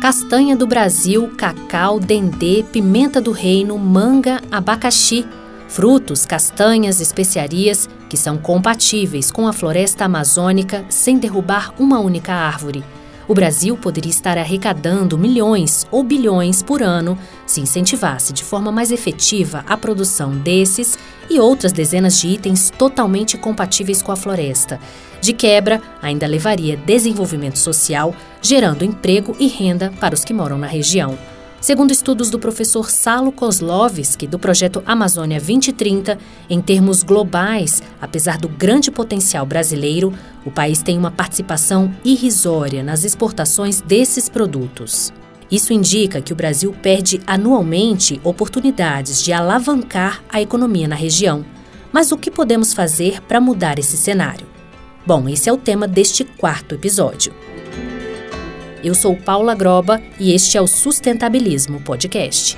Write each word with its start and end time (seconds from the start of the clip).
castanha 0.00 0.56
do 0.56 0.66
Brasil, 0.66 1.30
cacau, 1.36 2.00
dendê, 2.00 2.64
pimenta 2.72 3.20
do 3.20 3.32
reino, 3.32 3.76
manga, 3.76 4.40
abacaxi, 4.50 5.26
frutos, 5.68 6.24
castanhas, 6.24 7.00
especiarias 7.00 7.86
que 8.08 8.16
são 8.16 8.38
compatíveis 8.38 9.30
com 9.30 9.46
a 9.46 9.52
floresta 9.52 10.06
amazônica 10.06 10.86
sem 10.88 11.18
derrubar 11.18 11.74
uma 11.78 12.00
única 12.00 12.32
árvore. 12.32 12.82
O 13.30 13.34
Brasil 13.34 13.76
poderia 13.76 14.10
estar 14.10 14.36
arrecadando 14.36 15.16
milhões 15.16 15.86
ou 15.88 16.02
bilhões 16.02 16.64
por 16.64 16.82
ano 16.82 17.16
se 17.46 17.60
incentivasse 17.60 18.32
de 18.32 18.42
forma 18.42 18.72
mais 18.72 18.90
efetiva 18.90 19.64
a 19.68 19.76
produção 19.76 20.36
desses 20.36 20.98
e 21.30 21.38
outras 21.38 21.70
dezenas 21.70 22.18
de 22.18 22.26
itens 22.26 22.70
totalmente 22.76 23.38
compatíveis 23.38 24.02
com 24.02 24.10
a 24.10 24.16
floresta. 24.16 24.80
De 25.20 25.32
quebra, 25.32 25.80
ainda 26.02 26.26
levaria 26.26 26.76
desenvolvimento 26.76 27.56
social, 27.56 28.12
gerando 28.42 28.84
emprego 28.84 29.36
e 29.38 29.46
renda 29.46 29.92
para 30.00 30.12
os 30.12 30.24
que 30.24 30.34
moram 30.34 30.58
na 30.58 30.66
região. 30.66 31.16
Segundo 31.60 31.90
estudos 31.90 32.30
do 32.30 32.38
professor 32.38 32.90
Salo 32.90 33.30
Kozlovski, 33.30 34.26
do 34.26 34.38
projeto 34.38 34.82
Amazônia 34.86 35.38
2030, 35.38 36.16
em 36.48 36.58
termos 36.58 37.02
globais, 37.02 37.82
apesar 38.00 38.38
do 38.38 38.48
grande 38.48 38.90
potencial 38.90 39.44
brasileiro, 39.44 40.10
o 40.42 40.50
país 40.50 40.82
tem 40.82 40.96
uma 40.96 41.10
participação 41.10 41.94
irrisória 42.02 42.82
nas 42.82 43.04
exportações 43.04 43.82
desses 43.82 44.26
produtos. 44.26 45.12
Isso 45.50 45.74
indica 45.74 46.22
que 46.22 46.32
o 46.32 46.36
Brasil 46.36 46.74
perde 46.82 47.20
anualmente 47.26 48.18
oportunidades 48.24 49.22
de 49.22 49.30
alavancar 49.30 50.24
a 50.30 50.40
economia 50.40 50.88
na 50.88 50.96
região. 50.96 51.44
Mas 51.92 52.10
o 52.10 52.16
que 52.16 52.30
podemos 52.30 52.72
fazer 52.72 53.20
para 53.20 53.40
mudar 53.40 53.78
esse 53.78 53.98
cenário? 53.98 54.46
Bom, 55.06 55.28
esse 55.28 55.50
é 55.50 55.52
o 55.52 55.58
tema 55.58 55.86
deste 55.86 56.24
quarto 56.24 56.74
episódio. 56.74 57.34
Eu 58.82 58.94
sou 58.94 59.14
Paula 59.14 59.54
Groba 59.54 60.00
e 60.18 60.32
este 60.32 60.56
é 60.56 60.60
o 60.60 60.66
Sustentabilismo 60.66 61.82
Podcast. 61.82 62.56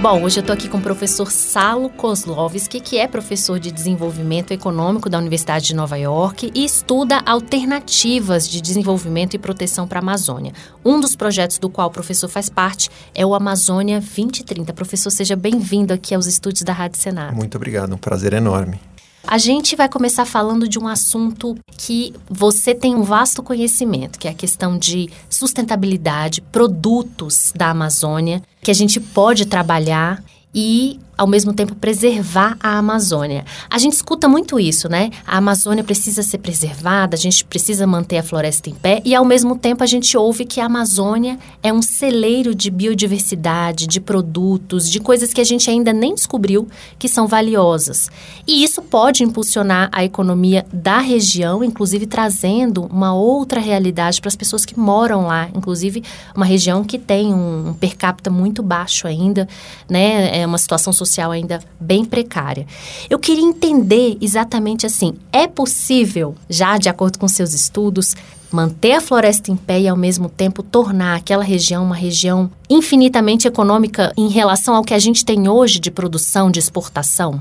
Bom, 0.00 0.22
hoje 0.22 0.38
eu 0.38 0.40
estou 0.40 0.54
aqui 0.54 0.70
com 0.70 0.78
o 0.78 0.80
professor 0.80 1.30
Salo 1.30 1.90
Kozlovski, 1.90 2.80
que 2.80 2.96
é 2.98 3.06
professor 3.06 3.60
de 3.60 3.70
desenvolvimento 3.70 4.50
econômico 4.50 5.10
da 5.10 5.18
Universidade 5.18 5.66
de 5.66 5.76
Nova 5.76 5.98
York 5.98 6.50
e 6.54 6.64
estuda 6.64 7.22
alternativas 7.26 8.48
de 8.48 8.62
desenvolvimento 8.62 9.34
e 9.34 9.38
proteção 9.38 9.86
para 9.86 9.98
a 9.98 10.02
Amazônia. 10.02 10.54
Um 10.82 10.98
dos 10.98 11.14
projetos 11.14 11.58
do 11.58 11.68
qual 11.68 11.88
o 11.88 11.92
professor 11.92 12.28
faz 12.28 12.48
parte 12.48 12.88
é 13.14 13.26
o 13.26 13.34
Amazônia 13.34 14.00
2030. 14.00 14.72
Professor, 14.72 15.10
seja 15.10 15.36
bem-vindo 15.36 15.92
aqui 15.92 16.14
aos 16.14 16.24
estúdios 16.26 16.62
da 16.62 16.72
Rádio 16.72 16.98
Senado. 16.98 17.36
Muito 17.36 17.56
obrigado, 17.56 17.94
um 17.94 17.98
prazer 17.98 18.32
enorme. 18.32 18.80
A 19.26 19.38
gente 19.38 19.76
vai 19.76 19.88
começar 19.88 20.24
falando 20.24 20.68
de 20.68 20.78
um 20.78 20.88
assunto 20.88 21.56
que 21.78 22.12
você 22.28 22.74
tem 22.74 22.94
um 22.94 23.02
vasto 23.02 23.42
conhecimento, 23.42 24.18
que 24.18 24.26
é 24.26 24.32
a 24.32 24.34
questão 24.34 24.76
de 24.76 25.08
sustentabilidade, 25.30 26.40
produtos 26.40 27.52
da 27.54 27.70
Amazônia, 27.70 28.42
que 28.60 28.70
a 28.70 28.74
gente 28.74 29.00
pode 29.00 29.46
trabalhar 29.46 30.22
e 30.54 30.98
ao 31.16 31.26
mesmo 31.26 31.52
tempo 31.52 31.74
preservar 31.74 32.56
a 32.60 32.78
Amazônia. 32.78 33.44
A 33.68 33.78
gente 33.78 33.94
escuta 33.94 34.28
muito 34.28 34.58
isso, 34.58 34.88
né? 34.88 35.10
A 35.26 35.38
Amazônia 35.38 35.84
precisa 35.84 36.22
ser 36.22 36.38
preservada, 36.38 37.16
a 37.16 37.18
gente 37.18 37.44
precisa 37.44 37.86
manter 37.86 38.18
a 38.18 38.22
floresta 38.22 38.70
em 38.70 38.74
pé 38.74 39.02
e 39.04 39.14
ao 39.14 39.24
mesmo 39.24 39.56
tempo 39.56 39.84
a 39.84 39.86
gente 39.86 40.16
ouve 40.16 40.44
que 40.44 40.60
a 40.60 40.66
Amazônia 40.66 41.38
é 41.62 41.72
um 41.72 41.82
celeiro 41.82 42.54
de 42.54 42.70
biodiversidade, 42.70 43.86
de 43.86 44.00
produtos, 44.00 44.90
de 44.90 45.00
coisas 45.00 45.32
que 45.32 45.40
a 45.40 45.44
gente 45.44 45.70
ainda 45.70 45.92
nem 45.92 46.14
descobriu 46.14 46.66
que 46.98 47.08
são 47.08 47.26
valiosas. 47.26 48.10
E 48.46 48.64
isso 48.64 48.80
pode 48.82 49.22
impulsionar 49.22 49.88
a 49.92 50.04
economia 50.04 50.64
da 50.72 50.98
região, 50.98 51.62
inclusive 51.62 52.06
trazendo 52.06 52.84
uma 52.86 53.14
outra 53.14 53.60
realidade 53.60 54.20
para 54.20 54.28
as 54.28 54.36
pessoas 54.36 54.64
que 54.64 54.78
moram 54.78 55.26
lá, 55.26 55.48
inclusive 55.54 56.02
uma 56.34 56.44
região 56.44 56.82
que 56.82 56.98
tem 56.98 57.32
um 57.32 57.74
per 57.78 57.96
capita 57.96 58.30
muito 58.30 58.62
baixo 58.62 59.06
ainda, 59.06 59.48
né? 59.88 60.40
É 60.40 60.46
uma 60.46 60.58
situação 60.58 60.92
social 61.04 61.30
ainda 61.30 61.60
bem 61.80 62.04
precária. 62.04 62.66
Eu 63.08 63.18
queria 63.18 63.44
entender 63.44 64.16
exatamente 64.20 64.86
assim: 64.86 65.14
é 65.32 65.46
possível, 65.46 66.34
já 66.48 66.78
de 66.78 66.88
acordo 66.88 67.18
com 67.18 67.28
seus 67.28 67.52
estudos, 67.52 68.14
manter 68.50 68.92
a 68.92 69.00
floresta 69.00 69.50
em 69.50 69.56
pé 69.56 69.80
e 69.80 69.88
ao 69.88 69.96
mesmo 69.96 70.28
tempo 70.28 70.62
tornar 70.62 71.16
aquela 71.16 71.42
região 71.42 71.84
uma 71.84 71.96
região 71.96 72.50
infinitamente 72.68 73.48
econômica 73.48 74.12
em 74.16 74.28
relação 74.28 74.74
ao 74.74 74.84
que 74.84 74.94
a 74.94 74.98
gente 74.98 75.24
tem 75.24 75.48
hoje 75.48 75.78
de 75.78 75.90
produção, 75.90 76.50
de 76.50 76.58
exportação? 76.58 77.40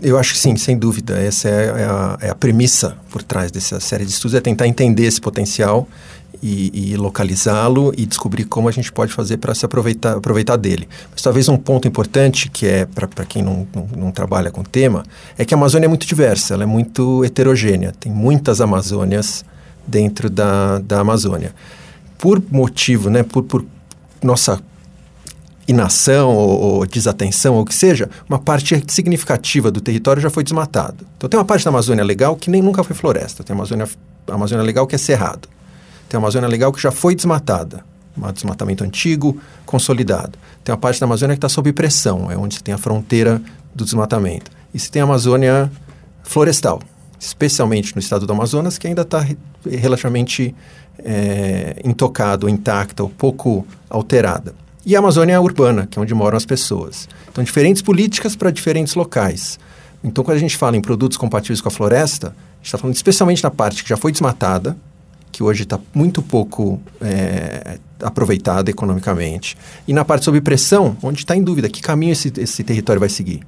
Eu 0.00 0.18
acho 0.18 0.32
que 0.32 0.38
sim, 0.38 0.56
sem 0.56 0.76
dúvida. 0.76 1.16
Essa 1.16 1.48
é 1.48 1.84
a, 1.84 2.18
é 2.22 2.30
a 2.30 2.34
premissa 2.34 2.96
por 3.08 3.22
trás 3.22 3.52
dessa 3.52 3.78
série 3.78 4.04
de 4.04 4.10
estudos, 4.10 4.34
é 4.34 4.40
tentar 4.40 4.66
entender 4.66 5.04
esse 5.04 5.20
potencial 5.20 5.86
e, 6.42 6.92
e 6.92 6.96
localizá-lo 6.96 7.94
e 7.96 8.04
descobrir 8.04 8.44
como 8.44 8.68
a 8.68 8.72
gente 8.72 8.90
pode 8.90 9.12
fazer 9.12 9.36
para 9.36 9.54
se 9.54 9.64
aproveitar, 9.64 10.16
aproveitar 10.16 10.56
dele. 10.56 10.88
Mas 11.10 11.22
talvez 11.22 11.48
um 11.48 11.56
ponto 11.56 11.86
importante, 11.86 12.50
que 12.50 12.66
é 12.66 12.84
para 12.84 13.24
quem 13.24 13.42
não, 13.42 13.66
não, 13.72 13.88
não, 13.96 14.10
trabalha 14.10 14.50
com 14.50 14.62
o 14.62 14.64
tema, 14.64 15.04
é 15.38 15.44
que 15.44 15.54
a 15.54 15.56
Amazônia 15.56 15.86
é 15.86 15.88
muito 15.88 16.06
diversa, 16.06 16.54
ela 16.54 16.64
é 16.64 16.66
muito 16.66 17.24
heterogênea. 17.24 17.92
Tem 17.98 18.10
muitas 18.10 18.60
Amazônias 18.60 19.44
dentro 19.86 20.28
da, 20.28 20.80
da 20.80 21.00
Amazônia. 21.00 21.54
Por 22.18 22.42
motivo, 22.50 23.08
né, 23.08 23.22
por, 23.22 23.44
por 23.44 23.64
nossa 24.20 24.60
inação 25.66 26.34
ou, 26.34 26.60
ou, 26.60 26.86
desatenção, 26.86 27.54
ou 27.54 27.62
o 27.62 27.64
que 27.64 27.74
seja, 27.74 28.10
uma 28.28 28.38
parte 28.38 28.82
significativa 28.88 29.70
do 29.70 29.80
território 29.80 30.20
já 30.20 30.28
foi 30.28 30.42
desmatado. 30.42 31.06
Então 31.16 31.30
tem 31.30 31.38
uma 31.38 31.46
parte 31.46 31.64
da 31.64 31.70
Amazônia 31.70 32.04
legal 32.04 32.34
que 32.34 32.50
nem 32.50 32.60
nunca 32.60 32.82
foi 32.82 32.96
floresta, 32.96 33.44
tem 33.44 33.54
a 33.54 33.56
Amazônia, 33.56 33.88
a 34.26 34.34
Amazônia 34.34 34.64
legal 34.64 34.88
que 34.88 34.96
é 34.96 34.98
cerrado. 34.98 35.48
Tem 36.12 36.18
uma 36.18 36.26
Amazônia 36.26 36.46
legal 36.46 36.70
que 36.70 36.82
já 36.82 36.90
foi 36.90 37.14
desmatada, 37.14 37.82
um 38.14 38.30
desmatamento 38.30 38.84
antigo, 38.84 39.40
consolidado. 39.64 40.38
Tem 40.62 40.70
uma 40.70 40.78
parte 40.78 41.00
da 41.00 41.06
Amazônia 41.06 41.34
que 41.34 41.38
está 41.38 41.48
sob 41.48 41.72
pressão, 41.72 42.30
é 42.30 42.36
onde 42.36 42.56
você 42.56 42.60
tem 42.60 42.74
a 42.74 42.76
fronteira 42.76 43.40
do 43.74 43.82
desmatamento. 43.82 44.50
E 44.74 44.78
você 44.78 44.90
tem 44.90 45.00
a 45.00 45.06
Amazônia 45.06 45.72
florestal, 46.22 46.82
especialmente 47.18 47.96
no 47.96 47.98
estado 47.98 48.26
do 48.26 48.32
Amazonas, 48.34 48.76
que 48.76 48.86
ainda 48.86 49.00
está 49.00 49.26
relativamente 49.66 50.54
é, 50.98 51.80
intocado, 51.82 52.46
intacta 52.46 53.02
ou 53.02 53.08
pouco 53.08 53.66
alterada. 53.88 54.54
E 54.84 54.94
a 54.94 54.98
Amazônia 54.98 55.40
urbana, 55.40 55.86
que 55.86 55.98
é 55.98 56.02
onde 56.02 56.12
moram 56.12 56.36
as 56.36 56.44
pessoas. 56.44 57.08
Então, 57.30 57.42
diferentes 57.42 57.80
políticas 57.80 58.36
para 58.36 58.50
diferentes 58.50 58.94
locais. 58.96 59.58
Então, 60.04 60.22
quando 60.22 60.36
a 60.36 60.40
gente 60.40 60.58
fala 60.58 60.76
em 60.76 60.82
produtos 60.82 61.16
compatíveis 61.16 61.62
com 61.62 61.68
a 61.68 61.72
floresta, 61.72 62.26
a 62.26 62.56
gente 62.56 62.66
está 62.66 62.76
falando 62.76 62.96
especialmente 62.96 63.42
na 63.42 63.50
parte 63.50 63.82
que 63.82 63.88
já 63.88 63.96
foi 63.96 64.12
desmatada, 64.12 64.76
que 65.32 65.42
hoje 65.42 65.62
está 65.62 65.80
muito 65.94 66.20
pouco 66.20 66.78
é, 67.00 67.78
aproveitada 68.00 68.70
economicamente. 68.70 69.56
E 69.88 69.92
na 69.92 70.04
parte 70.04 70.26
sob 70.26 70.38
pressão, 70.42 70.96
onde 71.02 71.20
está 71.20 71.34
em 71.34 71.42
dúvida 71.42 71.68
que 71.70 71.80
caminho 71.80 72.12
esse, 72.12 72.30
esse 72.36 72.62
território 72.62 73.00
vai 73.00 73.08
seguir. 73.08 73.40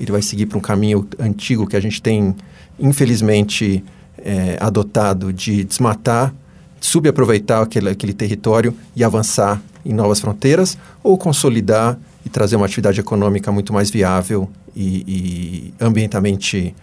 Ele 0.00 0.10
vai 0.10 0.22
seguir 0.22 0.46
para 0.46 0.56
um 0.56 0.60
caminho 0.60 1.06
antigo 1.18 1.66
que 1.66 1.76
a 1.76 1.80
gente 1.80 2.00
tem, 2.00 2.34
infelizmente, 2.80 3.84
é, 4.18 4.56
adotado 4.58 5.32
de 5.32 5.62
desmatar, 5.62 6.34
subaproveitar 6.80 7.62
aquele, 7.62 7.90
aquele 7.90 8.14
território 8.14 8.74
e 8.94 9.04
avançar 9.04 9.60
em 9.84 9.92
novas 9.92 10.18
fronteiras, 10.20 10.76
ou 11.02 11.16
consolidar 11.16 11.98
e 12.24 12.28
trazer 12.28 12.56
uma 12.56 12.66
atividade 12.66 12.98
econômica 12.98 13.52
muito 13.52 13.72
mais 13.72 13.90
viável 13.90 14.50
e, 14.74 15.04
e 15.06 15.74
ambientalmente 15.80 16.74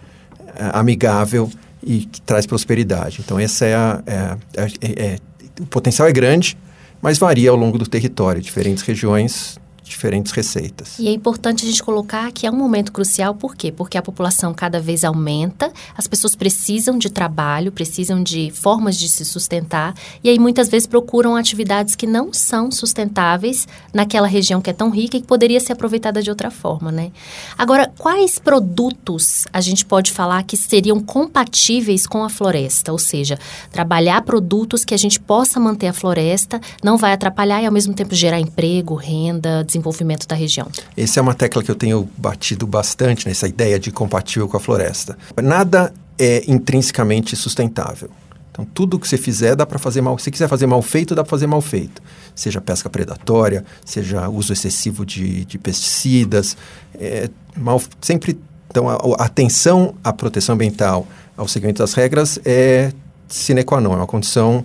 é, 0.56 0.70
amigável 0.72 1.50
e 1.86 2.06
que 2.06 2.20
traz 2.22 2.46
prosperidade. 2.46 3.20
Então, 3.24 3.38
essa 3.38 3.64
é 3.64 3.74
a, 3.74 4.02
é, 4.06 4.36
é, 4.56 4.66
é, 4.80 5.04
é 5.06 5.18
o 5.60 5.66
potencial 5.66 6.08
é 6.08 6.12
grande, 6.12 6.56
mas 7.00 7.18
varia 7.18 7.50
ao 7.50 7.56
longo 7.56 7.78
do 7.78 7.86
território. 7.86 8.40
Diferentes 8.40 8.82
regiões 8.82 9.58
diferentes 9.84 10.32
receitas. 10.32 10.98
E 10.98 11.08
é 11.08 11.12
importante 11.12 11.64
a 11.64 11.68
gente 11.68 11.82
colocar 11.82 12.32
que 12.32 12.46
é 12.46 12.50
um 12.50 12.56
momento 12.56 12.90
crucial, 12.90 13.34
por 13.34 13.54
quê? 13.54 13.70
Porque 13.70 13.98
a 13.98 14.02
população 14.02 14.54
cada 14.54 14.80
vez 14.80 15.04
aumenta, 15.04 15.70
as 15.96 16.06
pessoas 16.06 16.34
precisam 16.34 16.98
de 16.98 17.10
trabalho, 17.10 17.70
precisam 17.70 18.22
de 18.22 18.50
formas 18.50 18.96
de 18.96 19.08
se 19.08 19.24
sustentar, 19.24 19.94
e 20.22 20.30
aí 20.30 20.38
muitas 20.38 20.68
vezes 20.68 20.86
procuram 20.86 21.36
atividades 21.36 21.94
que 21.94 22.06
não 22.06 22.32
são 22.32 22.70
sustentáveis 22.70 23.68
naquela 23.92 24.26
região 24.26 24.60
que 24.60 24.70
é 24.70 24.72
tão 24.72 24.90
rica 24.90 25.18
e 25.18 25.20
que 25.20 25.26
poderia 25.26 25.60
ser 25.60 25.72
aproveitada 25.72 26.22
de 26.22 26.30
outra 26.30 26.50
forma, 26.50 26.90
né? 26.90 27.12
Agora, 27.58 27.92
quais 27.98 28.38
produtos 28.38 29.44
a 29.52 29.60
gente 29.60 29.84
pode 29.84 30.10
falar 30.10 30.42
que 30.44 30.56
seriam 30.56 30.98
compatíveis 30.98 32.06
com 32.06 32.24
a 32.24 32.30
floresta? 32.30 32.90
Ou 32.90 32.98
seja, 32.98 33.38
trabalhar 33.70 34.22
produtos 34.22 34.84
que 34.84 34.94
a 34.94 34.98
gente 34.98 35.20
possa 35.20 35.60
manter 35.60 35.88
a 35.88 35.92
floresta, 35.92 36.60
não 36.82 36.96
vai 36.96 37.12
atrapalhar 37.12 37.62
e 37.62 37.66
ao 37.66 37.72
mesmo 37.72 37.92
tempo 37.92 38.14
gerar 38.14 38.40
emprego, 38.40 38.94
renda, 38.94 39.62
desenvolvimento 39.74 40.26
da 40.26 40.36
região. 40.36 40.68
Essa 40.96 41.20
é 41.20 41.22
uma 41.22 41.34
tecla 41.34 41.62
que 41.62 41.70
eu 41.70 41.74
tenho 41.74 42.08
batido 42.16 42.66
bastante 42.66 43.26
nessa 43.26 43.48
ideia 43.48 43.78
de 43.78 43.90
compatível 43.90 44.48
com 44.48 44.56
a 44.56 44.60
floresta. 44.60 45.16
Nada 45.42 45.92
é 46.18 46.44
intrinsecamente 46.46 47.36
sustentável. 47.36 48.10
Então, 48.50 48.64
tudo 48.64 49.00
que 49.00 49.08
você 49.08 49.18
fizer 49.18 49.56
dá 49.56 49.66
para 49.66 49.80
fazer 49.80 50.00
mal. 50.00 50.16
Se 50.16 50.30
quiser 50.30 50.48
fazer 50.48 50.66
mal 50.68 50.80
feito, 50.80 51.12
dá 51.12 51.24
para 51.24 51.30
fazer 51.30 51.48
mal 51.48 51.60
feito. 51.60 52.00
Seja 52.36 52.60
pesca 52.60 52.88
predatória, 52.88 53.64
seja 53.84 54.28
uso 54.28 54.52
excessivo 54.52 55.04
de, 55.04 55.44
de 55.44 55.58
pesticidas. 55.58 56.56
É, 56.94 57.28
mal, 57.56 57.82
sempre. 58.00 58.38
Então, 58.70 58.88
a, 58.88 58.94
a 58.94 59.24
atenção 59.24 59.96
à 60.04 60.12
proteção 60.12 60.54
ambiental, 60.54 61.04
ao 61.36 61.48
seguimento 61.48 61.82
das 61.82 61.94
regras, 61.94 62.38
é 62.44 62.92
sine 63.26 63.64
qua 63.64 63.80
non, 63.80 63.92
é 63.94 63.96
uma 63.96 64.06
condição 64.06 64.64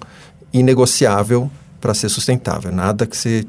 inegociável 0.53 1.49
para 1.81 1.95
ser 1.95 2.09
sustentável. 2.09 2.71
Nada 2.71 3.07
que 3.07 3.17
você 3.17 3.43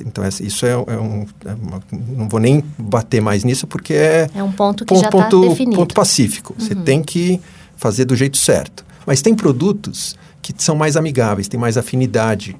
então, 0.00 0.24
isso 0.40 0.66
é, 0.66 0.70
é, 0.70 0.76
um. 0.76 1.26
É 1.44 1.54
uma, 1.54 1.82
não 1.90 2.28
vou 2.28 2.40
nem 2.40 2.62
bater 2.78 3.20
mais 3.20 3.44
nisso, 3.44 3.66
porque 3.66 3.94
é. 3.94 4.28
É 4.34 4.42
um 4.42 4.52
ponto 4.52 4.84
que 4.84 4.94
ponto, 4.94 5.02
já 5.02 5.08
está 5.08 5.28
definido. 5.28 5.76
Ponto 5.76 5.94
pacífico. 5.94 6.54
Uhum. 6.58 6.66
Você 6.66 6.74
tem 6.74 7.02
que 7.02 7.40
fazer 7.76 8.04
do 8.04 8.14
jeito 8.14 8.36
certo. 8.36 8.84
Mas 9.06 9.20
tem 9.22 9.34
produtos 9.34 10.16
que 10.40 10.52
são 10.56 10.74
mais 10.76 10.96
amigáveis, 10.96 11.48
têm 11.48 11.58
mais 11.58 11.76
afinidade 11.76 12.56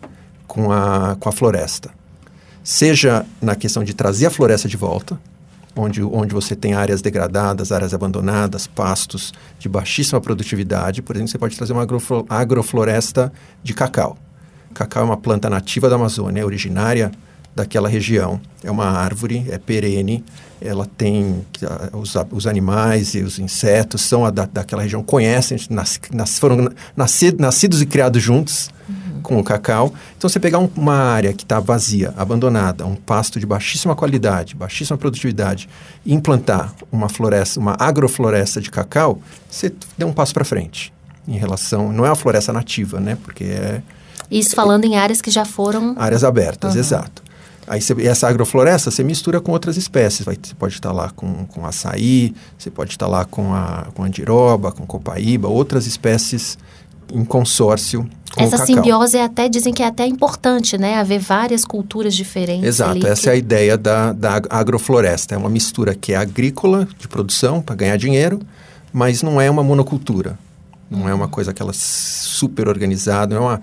com 0.47 0.73
a, 0.73 1.17
com 1.19 1.29
a 1.29 1.33
floresta. 1.33 1.91
Seja 2.63 3.27
na 3.41 3.55
questão 3.55 3.83
de 3.83 3.93
trazer 3.93 4.27
a 4.27 4.31
floresta 4.31 4.69
de 4.69 4.77
volta, 4.77 5.19
onde, 5.75 6.03
onde 6.03 6.35
você 6.35 6.55
tem 6.55 6.75
áreas 6.75 7.03
degradadas, 7.03 7.73
áreas 7.73 7.93
abandonadas, 7.93 8.67
pastos 8.67 9.33
de 9.59 9.69
baixíssima 9.69 10.21
produtividade. 10.21 11.03
Por 11.03 11.17
exemplo, 11.17 11.31
você 11.31 11.39
pode 11.39 11.57
trazer 11.57 11.73
uma 11.73 11.87
agrofloresta 12.29 13.33
de 13.63 13.75
cacau. 13.75 14.17
Cacau 14.73 15.03
é 15.03 15.07
uma 15.07 15.17
planta 15.17 15.49
nativa 15.49 15.89
da 15.89 15.97
Amazônia, 15.97 16.41
é 16.41 16.45
originária 16.45 17.11
daquela 17.55 17.89
região. 17.89 18.41
É 18.63 18.71
uma 18.71 18.87
árvore, 18.87 19.47
é 19.51 19.59
perene, 19.59 20.25
ela 20.61 20.87
tem 20.87 21.45
os, 21.93 22.15
os 22.31 22.47
animais 22.47 23.15
e 23.15 23.21
os 23.21 23.39
insetos 23.39 24.03
são 24.03 24.25
a, 24.25 24.31
da, 24.31 24.47
daquela 24.47 24.83
região, 24.83 25.03
conhecem, 25.03 25.59
nas, 25.69 26.01
nas, 26.13 26.39
foram 26.39 26.71
nascidos, 26.97 27.41
nascidos 27.41 27.83
e 27.83 27.87
criados 27.87 28.23
juntos 28.23 28.71
uhum. 28.89 29.21
com 29.23 29.39
o 29.39 29.45
cacau. 29.45 29.93
Então, 30.17 30.31
você 30.31 30.39
pegar 30.39 30.59
um, 30.59 30.71
uma 30.77 30.95
área 30.95 31.33
que 31.33 31.43
está 31.43 31.59
vazia, 31.59 32.15
abandonada, 32.17 32.87
um 32.87 32.95
pasto 32.95 33.41
de 33.41 33.47
baixíssima 33.47 33.97
qualidade, 33.97 34.55
baixíssima 34.55 34.97
produtividade, 34.97 35.69
e 36.07 36.15
implantar 36.15 36.73
uma 36.91 37.09
floresta, 37.09 37.59
uma 37.59 37.77
agrofloresta 37.79 38.61
de 38.61 38.71
cacau, 38.71 39.21
você 39.51 39.73
deu 39.99 40.09
um 40.09 40.13
passo 40.13 40.33
para 40.33 40.45
frente 40.45 40.93
em 41.27 41.37
relação, 41.37 41.93
não 41.93 42.05
é 42.05 42.09
uma 42.09 42.17
floresta 42.17 42.53
nativa, 42.53 42.99
né? 42.99 43.17
Porque 43.23 43.45
é 43.45 43.83
isso 44.31 44.55
falando 44.55 44.85
em 44.85 44.97
áreas 44.97 45.21
que 45.21 45.31
já 45.31 45.45
foram. 45.45 45.95
Áreas 45.99 46.25
abertas, 46.25 46.75
uhum. 46.75 46.81
exato. 46.81 47.23
Aí 47.67 47.81
você, 47.81 47.95
essa 48.07 48.29
agrofloresta 48.29 48.91
você 48.91 49.05
mistura 49.05 49.41
com 49.41 49.53
outras 49.53 49.77
espécies. 49.77 50.25
Vai, 50.25 50.37
você 50.41 50.55
pode 50.55 50.75
estar 50.75 50.93
lá 50.93 51.11
com, 51.11 51.47
com 51.47 51.65
açaí, 51.65 52.35
você 52.59 52.71
pode 52.71 52.91
estar 52.91 53.07
lá 53.07 53.25
com 53.25 53.55
a 53.55 53.87
com 53.95 54.03
andiroba, 54.03 54.73
com 54.73 54.85
copaíba, 54.85 55.49
outras 55.49 55.87
espécies 55.87 56.59
em 57.13 57.25
consórcio 57.25 58.09
com 58.35 58.43
Essa 58.43 58.65
simbiose 58.65 59.19
é 59.19 59.25
até, 59.25 59.47
dizem 59.47 59.75
que 59.75 59.83
é 59.83 59.87
até 59.87 60.07
importante, 60.07 60.79
né? 60.79 60.95
Haver 60.99 61.21
várias 61.21 61.67
culturas 61.67 62.15
diferentes. 62.15 62.65
Exato, 62.65 63.07
essa 63.07 63.25
que... 63.25 63.29
é 63.29 63.33
a 63.33 63.37
ideia 63.37 63.77
da, 63.77 64.13
da 64.13 64.41
agrofloresta. 64.49 65.35
É 65.35 65.39
uma 65.39 65.51
mistura 65.51 65.95
que 65.95 66.15
é 66.15 66.17
agrícola, 66.17 66.89
de 66.99 67.07
produção, 67.07 67.61
para 67.61 67.75
ganhar 67.75 67.97
dinheiro, 67.99 68.41
mas 68.91 69.23
não 69.23 69.39
é 69.39 69.51
uma 69.51 69.63
monocultura. 69.63 70.39
Não 70.91 71.07
é 71.09 71.15
uma 71.15 71.29
coisa 71.29 71.51
aquela 71.51 71.73
super 71.75 72.69
organizada, 72.69 73.35
não 73.35 73.43
é 73.43 73.47
uma 73.47 73.61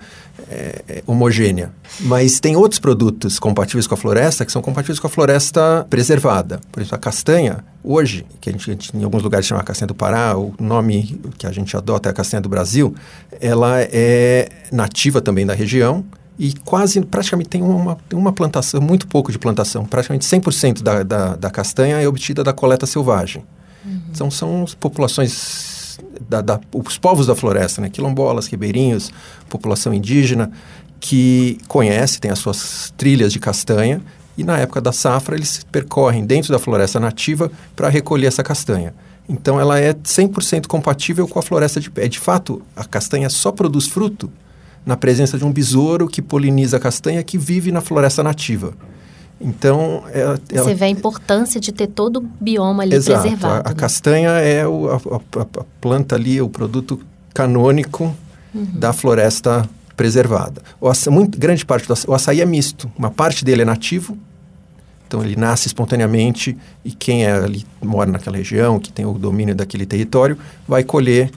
é, 0.48 0.82
é, 0.88 1.02
homogênea. 1.06 1.72
Mas 2.00 2.40
tem 2.40 2.56
outros 2.56 2.78
produtos 2.78 3.38
compatíveis 3.38 3.86
com 3.86 3.94
a 3.94 3.96
floresta 3.96 4.44
que 4.44 4.52
são 4.52 4.62
compatíveis 4.62 4.98
com 4.98 5.06
a 5.06 5.10
floresta 5.10 5.86
preservada. 5.90 6.60
Por 6.70 6.80
exemplo, 6.80 6.96
a 6.96 6.98
castanha, 6.98 7.64
hoje, 7.82 8.24
que 8.40 8.48
a 8.48 8.52
gente, 8.52 8.70
a 8.70 8.72
gente 8.72 8.96
em 8.96 9.04
alguns 9.04 9.22
lugares 9.22 9.46
chama 9.46 9.62
castanha 9.62 9.88
do 9.88 9.94
Pará, 9.94 10.36
o 10.36 10.54
nome 10.58 11.20
que 11.38 11.46
a 11.46 11.52
gente 11.52 11.76
adota 11.76 12.08
é 12.08 12.10
a 12.10 12.12
castanha 12.12 12.40
do 12.40 12.48
Brasil, 12.48 12.94
ela 13.40 13.80
é 13.80 14.48
nativa 14.72 15.20
também 15.20 15.44
da 15.44 15.54
região 15.54 16.04
e 16.38 16.54
quase, 16.64 17.00
praticamente 17.02 17.50
tem 17.50 17.62
uma, 17.62 17.96
tem 18.08 18.18
uma 18.18 18.32
plantação, 18.32 18.80
muito 18.80 19.06
pouco 19.06 19.30
de 19.30 19.38
plantação, 19.38 19.84
praticamente 19.84 20.24
100% 20.24 20.82
da, 20.82 21.02
da, 21.02 21.36
da 21.36 21.50
castanha 21.50 22.00
é 22.00 22.08
obtida 22.08 22.42
da 22.42 22.52
coleta 22.52 22.86
selvagem. 22.86 23.44
Uhum. 23.84 24.00
Então, 24.10 24.30
são 24.30 24.64
populações 24.78 25.79
da, 26.28 26.40
da, 26.40 26.60
os 26.74 26.98
povos 26.98 27.26
da 27.26 27.34
floresta, 27.34 27.80
né? 27.80 27.88
quilombolas, 27.88 28.46
ribeirinhos, 28.46 29.10
população 29.48 29.92
indígena, 29.92 30.50
que 30.98 31.58
conhece, 31.66 32.20
tem 32.20 32.30
as 32.30 32.38
suas 32.38 32.92
trilhas 32.96 33.32
de 33.32 33.38
castanha, 33.38 34.02
e 34.36 34.44
na 34.44 34.58
época 34.58 34.80
da 34.80 34.92
safra 34.92 35.34
eles 35.34 35.64
percorrem 35.70 36.24
dentro 36.24 36.52
da 36.52 36.58
floresta 36.58 37.00
nativa 37.00 37.50
para 37.74 37.88
recolher 37.88 38.26
essa 38.26 38.42
castanha. 38.42 38.94
Então 39.28 39.60
ela 39.60 39.78
é 39.78 39.92
100% 39.92 40.66
compatível 40.66 41.26
com 41.28 41.38
a 41.38 41.42
floresta 41.42 41.80
de 41.80 41.90
pé. 41.90 42.08
De 42.08 42.18
fato, 42.18 42.62
a 42.74 42.84
castanha 42.84 43.28
só 43.28 43.52
produz 43.52 43.86
fruto 43.86 44.30
na 44.84 44.96
presença 44.96 45.38
de 45.38 45.44
um 45.44 45.52
besouro 45.52 46.08
que 46.08 46.22
poliniza 46.22 46.78
a 46.78 46.80
castanha 46.80 47.22
que 47.22 47.38
vive 47.38 47.70
na 47.70 47.80
floresta 47.80 48.22
nativa. 48.22 48.72
Então, 49.40 50.04
ela, 50.12 50.38
ela, 50.52 50.64
Você 50.64 50.74
vê 50.74 50.84
a 50.84 50.88
importância 50.88 51.58
de 51.58 51.72
ter 51.72 51.86
todo 51.86 52.18
o 52.18 52.20
bioma 52.20 52.82
ali 52.82 52.94
exato, 52.94 53.22
preservado. 53.22 53.66
A, 53.66 53.70
a 53.70 53.72
né? 53.72 53.74
castanha 53.74 54.30
é 54.32 54.66
o, 54.66 54.90
a, 54.90 54.96
a, 54.96 55.42
a, 55.42 55.64
planta 55.80 56.14
ali, 56.14 56.42
o 56.42 56.48
produto 56.48 57.00
canônico 57.32 58.14
uhum. 58.54 58.66
da 58.74 58.92
floresta 58.92 59.68
preservada. 59.96 60.60
O 60.78 60.88
açaí, 60.88 61.12
muito, 61.12 61.38
grande 61.38 61.64
parte 61.64 61.86
do 61.86 61.94
açaí, 61.94 62.10
o 62.10 62.14
açaí 62.14 62.40
é 62.42 62.46
misto. 62.46 62.90
Uma 62.98 63.10
parte 63.10 63.42
dele 63.42 63.62
é 63.62 63.64
nativo, 63.64 64.16
então 65.06 65.24
ele 65.24 65.36
nasce 65.36 65.66
espontaneamente 65.66 66.56
e 66.84 66.92
quem 66.92 67.24
é 67.24 67.32
ali, 67.32 67.64
mora 67.82 68.10
naquela 68.10 68.36
região, 68.36 68.78
que 68.78 68.92
tem 68.92 69.06
o 69.06 69.14
domínio 69.14 69.54
daquele 69.54 69.86
território, 69.86 70.38
vai 70.68 70.84
colher 70.84 71.30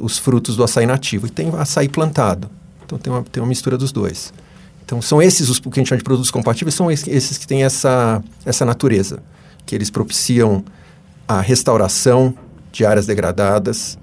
os 0.00 0.18
frutos 0.18 0.56
do 0.56 0.62
açaí 0.62 0.84
nativo. 0.84 1.26
E 1.26 1.30
tem 1.30 1.50
açaí 1.56 1.88
plantado. 1.88 2.50
Então 2.84 2.98
tem 2.98 3.10
uma, 3.12 3.22
tem 3.22 3.42
uma 3.42 3.48
mistura 3.48 3.78
dos 3.78 3.92
dois. 3.92 4.32
Então, 4.90 5.00
são 5.00 5.22
esses 5.22 5.48
os 5.48 5.60
que 5.60 5.68
a 5.68 5.72
gente 5.74 5.88
chama 5.88 5.98
de 5.98 6.02
produtos 6.02 6.32
compatíveis, 6.32 6.74
são 6.74 6.90
esses 6.90 7.38
que 7.38 7.46
têm 7.46 7.62
essa, 7.62 8.20
essa 8.44 8.64
natureza, 8.64 9.22
que 9.64 9.72
eles 9.72 9.88
propiciam 9.88 10.64
a 11.28 11.40
restauração 11.40 12.34
de 12.72 12.84
áreas 12.84 13.06
degradadas, 13.06 13.96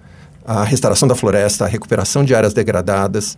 a 0.45 0.63
restauração 0.63 1.05
da 1.05 1.13
floresta, 1.13 1.65
a 1.65 1.67
recuperação 1.67 2.23
de 2.23 2.33
áreas 2.33 2.53
degradadas 2.53 3.37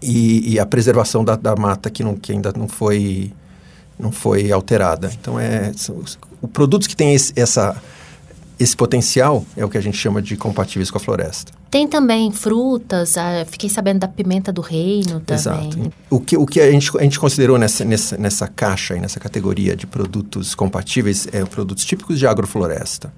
e, 0.00 0.54
e 0.54 0.58
a 0.58 0.64
preservação 0.64 1.22
da, 1.22 1.36
da, 1.36 1.54
mata 1.54 1.90
que, 1.90 2.02
não, 2.02 2.16
que 2.16 2.32
ainda 2.32 2.50
não 2.56 2.66
foi, 2.66 3.30
não 3.98 4.10
foi 4.10 4.50
alterada. 4.50 5.12
Então, 5.20 5.38
é, 5.38 5.70
são, 5.76 5.98
os, 5.98 6.18
produtos 6.50 6.88
que 6.88 6.96
têm 6.96 7.14
esse, 7.14 7.34
essa 7.36 7.76
esse 8.58 8.76
potencial 8.76 9.44
é 9.56 9.64
o 9.64 9.68
que 9.68 9.78
a 9.78 9.80
gente 9.80 9.96
chama 9.96 10.22
de 10.22 10.36
compatíveis 10.36 10.90
com 10.90 10.98
a 10.98 11.00
floresta. 11.00 11.52
Tem 11.70 11.88
também 11.88 12.30
frutas, 12.30 13.16
ah, 13.16 13.44
fiquei 13.46 13.68
sabendo 13.68 14.00
da 14.00 14.08
pimenta 14.08 14.52
do 14.52 14.60
reino 14.60 15.20
também. 15.20 15.68
Exato. 15.68 15.92
O 16.10 16.20
que, 16.20 16.36
o 16.36 16.46
que 16.46 16.60
a, 16.60 16.70
gente, 16.70 16.96
a 16.98 17.02
gente 17.02 17.18
considerou 17.18 17.58
nessa, 17.58 17.84
nessa, 17.84 18.16
nessa 18.16 18.46
caixa, 18.46 18.94
nessa 18.96 19.18
categoria 19.18 19.74
de 19.74 19.86
produtos 19.86 20.54
compatíveis, 20.54 21.26
é 21.32 21.44
produtos 21.44 21.84
típicos 21.84 22.18
de 22.18 22.26
agrofloresta, 22.26 23.12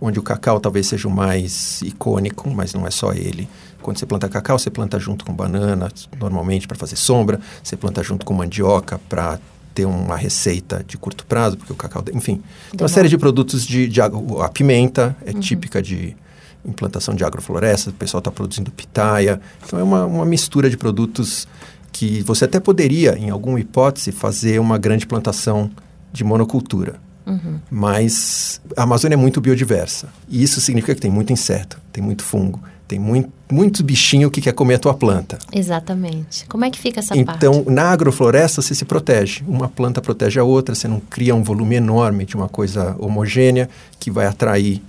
onde 0.00 0.18
o 0.18 0.22
cacau 0.22 0.58
talvez 0.58 0.86
seja 0.86 1.06
o 1.06 1.10
mais 1.10 1.82
icônico, 1.82 2.50
mas 2.50 2.72
não 2.72 2.86
é 2.86 2.90
só 2.90 3.12
ele. 3.12 3.48
Quando 3.82 3.98
você 3.98 4.06
planta 4.06 4.28
cacau, 4.28 4.58
você 4.58 4.70
planta 4.70 4.98
junto 4.98 5.24
com 5.24 5.32
banana, 5.32 5.88
normalmente 6.18 6.66
para 6.66 6.76
fazer 6.76 6.96
sombra, 6.96 7.38
você 7.62 7.76
planta 7.76 8.02
junto 8.02 8.26
com 8.26 8.34
mandioca 8.34 8.98
para 9.08 9.38
ter 9.78 9.84
uma 9.84 10.16
receita 10.16 10.84
de 10.84 10.98
curto 10.98 11.24
prazo, 11.24 11.56
porque 11.56 11.72
o 11.72 11.76
cacau, 11.76 12.02
enfim, 12.12 12.42
tem 12.72 12.80
uma 12.80 12.88
série 12.88 13.08
de 13.08 13.16
produtos 13.16 13.64
de, 13.64 13.86
de 13.86 14.00
a 14.00 14.48
pimenta 14.52 15.16
é 15.24 15.30
uhum. 15.30 15.38
típica 15.38 15.80
de 15.80 16.16
implantação 16.64 17.14
de 17.14 17.22
agrofloresta, 17.22 17.90
o 17.90 17.92
pessoal 17.92 18.18
está 18.18 18.28
produzindo 18.28 18.72
pitaia, 18.72 19.40
então 19.64 19.78
é 19.78 19.82
uma, 19.84 20.04
uma 20.04 20.24
mistura 20.24 20.68
de 20.68 20.76
produtos 20.76 21.46
que 21.92 22.22
você 22.22 22.44
até 22.44 22.58
poderia, 22.58 23.16
em 23.16 23.30
alguma 23.30 23.60
hipótese, 23.60 24.10
fazer 24.10 24.58
uma 24.58 24.78
grande 24.78 25.06
plantação 25.06 25.70
de 26.12 26.24
monocultura. 26.24 26.96
Uhum. 27.24 27.60
Mas 27.70 28.60
a 28.76 28.82
Amazônia 28.82 29.14
é 29.14 29.16
muito 29.16 29.40
biodiversa. 29.40 30.08
E 30.28 30.42
isso 30.42 30.60
significa 30.60 30.92
que 30.92 31.00
tem 31.00 31.10
muito 31.10 31.32
inseto, 31.32 31.80
tem 31.92 32.02
muito 32.02 32.24
fungo, 32.24 32.60
tem 32.88 32.98
muito, 32.98 33.30
muito 33.52 33.84
bichinho 33.84 34.30
que 34.30 34.40
quer 34.40 34.52
comer 34.52 34.76
a 34.76 34.78
tua 34.78 34.94
planta. 34.94 35.38
Exatamente. 35.52 36.46
Como 36.46 36.64
é 36.64 36.70
que 36.70 36.78
fica 36.78 37.00
essa 37.00 37.14
então, 37.14 37.26
parte? 37.26 37.46
Então, 37.46 37.72
na 37.72 37.90
agrofloresta, 37.90 38.62
você 38.62 38.74
se 38.74 38.86
protege. 38.86 39.44
Uma 39.46 39.68
planta 39.68 40.00
protege 40.00 40.40
a 40.40 40.44
outra, 40.44 40.74
você 40.74 40.88
não 40.88 40.98
cria 40.98 41.34
um 41.34 41.42
volume 41.42 41.76
enorme 41.76 42.24
de 42.24 42.34
uma 42.34 42.48
coisa 42.48 42.96
homogênea 42.98 43.68
que 44.00 44.10
vai 44.10 44.26
atrair 44.26 44.82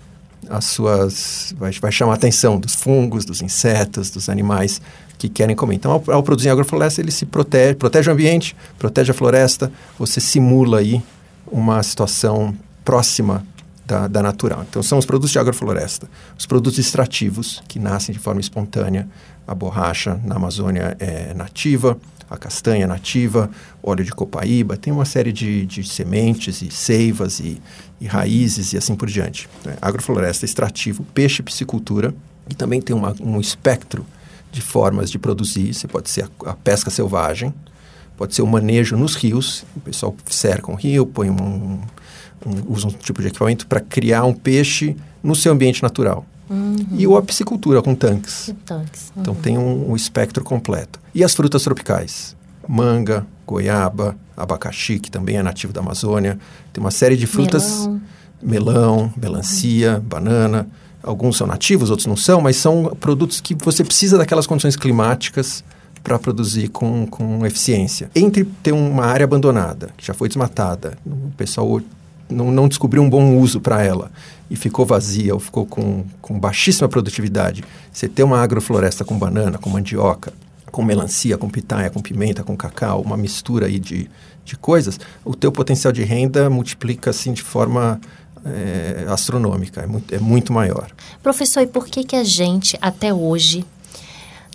as 0.49 0.65
suas. 0.65 1.53
vai, 1.57 1.71
vai 1.73 1.91
chamar 1.91 2.13
a 2.13 2.15
atenção 2.15 2.57
dos 2.57 2.73
fungos, 2.73 3.25
dos 3.25 3.41
insetos, 3.41 4.09
dos 4.09 4.29
animais 4.29 4.81
que 5.17 5.27
querem 5.27 5.53
comer. 5.53 5.75
Então, 5.75 5.91
ao, 5.91 6.03
ao 6.07 6.23
produzir 6.23 6.49
agrofloresta, 6.49 7.01
ele 7.01 7.11
se 7.11 7.25
protege, 7.25 7.75
protege 7.75 8.09
o 8.09 8.13
ambiente, 8.13 8.55
protege 8.79 9.11
a 9.11 9.13
floresta, 9.13 9.69
você 9.97 10.21
simula 10.21 10.79
aí 10.79 11.03
uma 11.51 11.83
situação 11.83 12.55
próxima 12.85 13.45
da, 13.89 14.07
da, 14.07 14.21
natural. 14.21 14.63
Então, 14.69 14.83
são 14.83 14.99
os 14.99 15.05
produtos 15.05 15.31
de 15.31 15.39
agrofloresta. 15.39 16.07
Os 16.37 16.45
produtos 16.45 16.77
extrativos, 16.77 17.63
que 17.67 17.79
nascem 17.79 18.13
de 18.13 18.19
forma 18.19 18.39
espontânea. 18.39 19.09
A 19.47 19.55
borracha 19.55 20.19
na 20.23 20.35
Amazônia 20.35 20.95
é 20.99 21.33
nativa, 21.33 21.97
a 22.29 22.37
castanha 22.37 22.83
é 22.83 22.87
nativa, 22.87 23.49
óleo 23.81 24.05
de 24.05 24.11
copaíba, 24.11 24.77
tem 24.77 24.93
uma 24.93 25.05
série 25.05 25.33
de, 25.33 25.65
de 25.65 25.83
sementes 25.83 26.61
e 26.61 26.69
seivas 26.69 27.39
e, 27.39 27.59
e, 27.99 28.05
raízes 28.05 28.73
e 28.73 28.77
assim 28.77 28.95
por 28.95 29.09
diante. 29.09 29.49
É, 29.65 29.75
agrofloresta 29.81 30.45
extrativo, 30.45 31.03
peixe 31.15 31.41
piscicultura, 31.41 32.13
e 32.47 32.53
também 32.53 32.79
tem 32.79 32.95
uma, 32.95 33.15
um 33.19 33.39
espectro 33.39 34.05
de 34.51 34.61
formas 34.61 35.09
de 35.09 35.17
produzir. 35.17 35.73
Você 35.73 35.87
pode 35.87 36.11
ser 36.11 36.25
a, 36.25 36.51
a 36.51 36.53
pesca 36.53 36.91
selvagem, 36.91 37.51
pode 38.15 38.35
ser 38.35 38.43
o 38.43 38.47
manejo 38.47 38.95
nos 38.95 39.15
rios. 39.15 39.65
O 39.75 39.79
pessoal 39.79 40.15
cerca 40.27 40.71
um 40.71 40.75
rio, 40.75 41.07
põe 41.07 41.31
um, 41.31 41.81
usa 42.67 42.87
um 42.87 42.91
tipo 42.91 43.21
de 43.21 43.27
equipamento 43.27 43.67
para 43.67 43.79
criar 43.79 44.23
um 44.23 44.33
peixe 44.33 44.95
no 45.21 45.35
seu 45.35 45.51
ambiente 45.51 45.83
natural. 45.83 46.25
Uhum. 46.49 46.75
E 46.97 47.05
ou 47.05 47.17
a 47.17 47.21
piscicultura 47.21 47.81
com 47.81 47.93
tanques. 47.93 48.53
tanques. 48.65 49.11
Então, 49.11 49.33
uhum. 49.33 49.39
Então 49.39 49.43
tem 49.43 49.57
um, 49.57 49.91
um, 49.91 49.95
espectro 49.95 50.43
completo. 50.43 50.99
E 51.13 51.23
as 51.23 51.33
frutas 51.35 51.63
tropicais? 51.63 52.35
Manga, 52.67 53.25
goiaba, 53.45 54.15
abacaxi, 54.35 54.99
que 54.99 55.11
também 55.11 55.37
é 55.37 55.43
nativo 55.43 55.71
da 55.71 55.81
Amazônia. 55.81 56.39
Tem 56.73 56.81
uma 56.81 56.91
série 56.91 57.15
de 57.15 57.27
frutas. 57.27 57.87
Melão. 57.87 58.01
Melão, 58.41 59.13
melancia, 59.17 59.99
banana. 59.99 60.67
Alguns 61.03 61.37
são 61.37 61.45
nativos, 61.45 61.89
outros 61.89 62.07
não 62.07 62.17
são, 62.17 62.41
mas 62.41 62.55
são 62.55 62.95
produtos 62.99 63.39
que 63.39 63.55
você 63.55 63.83
precisa 63.83 64.17
daquelas 64.17 64.47
condições 64.47 64.75
climáticas 64.75 65.63
para 66.03 66.17
produzir 66.17 66.69
com, 66.69 67.05
com 67.05 67.45
eficiência. 67.45 68.09
Entre 68.15 68.45
ter 68.63 68.71
uma 68.71 69.05
área 69.05 69.23
abandonada, 69.23 69.89
que 69.97 70.05
já 70.05 70.13
foi 70.13 70.27
desmatada, 70.27 70.97
o 71.05 71.31
pessoal 71.37 71.81
não, 72.29 72.51
não 72.51 72.67
descobriu 72.67 73.01
um 73.01 73.09
bom 73.09 73.37
uso 73.37 73.59
para 73.59 73.83
ela 73.83 74.11
e 74.49 74.55
ficou 74.55 74.85
vazia 74.85 75.33
ou 75.33 75.39
ficou 75.39 75.65
com, 75.65 76.03
com 76.21 76.39
baixíssima 76.39 76.87
produtividade, 76.87 77.63
você 77.91 78.07
ter 78.07 78.23
uma 78.23 78.41
agrofloresta 78.41 79.03
com 79.03 79.17
banana, 79.17 79.57
com 79.57 79.69
mandioca, 79.69 80.33
com 80.71 80.83
melancia, 80.83 81.37
com 81.37 81.49
pitaia, 81.49 81.89
com 81.89 82.01
pimenta, 82.01 82.43
com 82.43 82.55
cacau, 82.55 83.01
uma 83.01 83.17
mistura 83.17 83.65
aí 83.65 83.79
de, 83.79 84.09
de 84.45 84.55
coisas, 84.57 84.99
o 85.23 85.35
teu 85.35 85.51
potencial 85.51 85.91
de 85.91 86.03
renda 86.03 86.49
multiplica 86.49 87.09
assim 87.09 87.33
de 87.33 87.43
forma 87.43 87.99
é, 88.45 89.05
astronômica, 89.09 89.81
é 89.81 89.87
muito, 89.87 90.15
é 90.15 90.19
muito 90.19 90.53
maior. 90.53 90.89
Professor, 91.21 91.61
e 91.61 91.67
por 91.67 91.87
que, 91.87 92.03
que 92.03 92.15
a 92.15 92.23
gente, 92.23 92.77
até 92.81 93.13
hoje, 93.13 93.65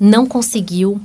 não 0.00 0.26
conseguiu 0.26 1.00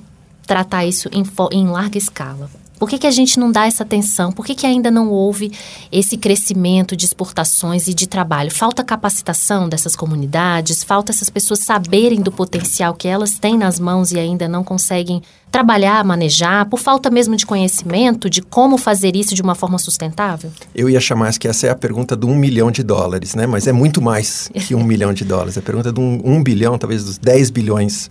tratar 0.47 0.85
isso 0.85 1.09
em, 1.11 1.23
em 1.51 1.67
larga 1.67 1.97
escala? 1.97 2.49
Por 2.79 2.89
que, 2.89 2.97
que 2.97 3.05
a 3.05 3.11
gente 3.11 3.37
não 3.37 3.51
dá 3.51 3.67
essa 3.67 3.83
atenção? 3.83 4.31
Por 4.31 4.45
que, 4.45 4.55
que 4.55 4.65
ainda 4.65 4.89
não 4.89 5.09
houve 5.09 5.51
esse 5.91 6.15
crescimento 6.15 6.95
de 6.95 7.03
exportações 7.03 7.89
e 7.89 7.93
de 7.93 8.07
trabalho? 8.07 8.49
Falta 8.49 8.85
capacitação 8.85 9.67
dessas 9.67 9.97
comunidades? 9.97 10.81
Falta 10.81 11.11
essas 11.11 11.29
pessoas 11.29 11.59
saberem 11.59 12.21
do 12.21 12.31
potencial 12.31 12.93
que 12.93 13.05
elas 13.05 13.37
têm 13.37 13.57
nas 13.57 13.81
mãos 13.81 14.13
e 14.13 14.17
ainda 14.17 14.47
não 14.47 14.63
conseguem 14.63 15.21
trabalhar, 15.51 16.05
manejar? 16.05 16.65
Por 16.67 16.79
falta 16.79 17.09
mesmo 17.09 17.35
de 17.35 17.45
conhecimento 17.45 18.29
de 18.29 18.41
como 18.41 18.77
fazer 18.77 19.13
isso 19.13 19.35
de 19.35 19.41
uma 19.41 19.55
forma 19.55 19.77
sustentável? 19.77 20.49
Eu 20.73 20.89
ia 20.89 21.01
chamar 21.01 21.37
que 21.37 21.49
essa 21.49 21.67
é 21.67 21.69
a 21.69 21.75
pergunta 21.75 22.15
do 22.15 22.27
um 22.27 22.35
milhão 22.35 22.71
de 22.71 22.81
dólares, 22.81 23.35
né? 23.35 23.45
Mas 23.45 23.67
é 23.67 23.73
muito 23.73 24.01
mais 24.01 24.49
que 24.53 24.73
um 24.73 24.85
milhão 24.85 25.11
de 25.11 25.25
dólares. 25.25 25.57
É 25.57 25.59
a 25.59 25.63
pergunta 25.63 25.91
de 25.91 25.99
um, 25.99 26.21
um 26.23 26.41
bilhão, 26.41 26.77
talvez 26.77 27.03
dos 27.03 27.17
10 27.17 27.49
bilhões 27.49 28.09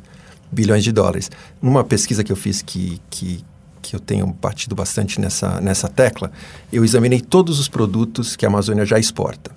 bilhões 0.50 0.82
de 0.84 0.92
dólares. 0.92 1.30
Numa 1.60 1.84
pesquisa 1.84 2.24
que 2.24 2.32
eu 2.32 2.36
fiz 2.36 2.62
que, 2.62 3.00
que 3.10 3.44
que 3.88 3.96
eu 3.96 4.00
tenho 4.00 4.26
batido 4.26 4.74
bastante 4.74 5.18
nessa, 5.18 5.62
nessa 5.62 5.88
tecla, 5.88 6.30
eu 6.70 6.84
examinei 6.84 7.22
todos 7.22 7.58
os 7.58 7.68
produtos 7.68 8.36
que 8.36 8.44
a 8.44 8.48
Amazônia 8.48 8.84
já 8.84 8.98
exporta. 8.98 9.50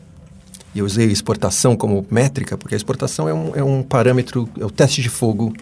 E 0.74 0.80
eu 0.80 0.86
usei 0.86 1.08
exportação 1.08 1.76
como 1.76 2.06
métrica, 2.10 2.58
porque 2.58 2.74
a 2.74 2.78
exportação 2.78 3.28
é 3.28 3.34
um, 3.34 3.56
é 3.56 3.62
um 3.62 3.84
parâmetro, 3.84 4.48
é 4.58 4.64
o 4.64 4.70
teste 4.70 5.02
de 5.02 5.10
fogo 5.10 5.54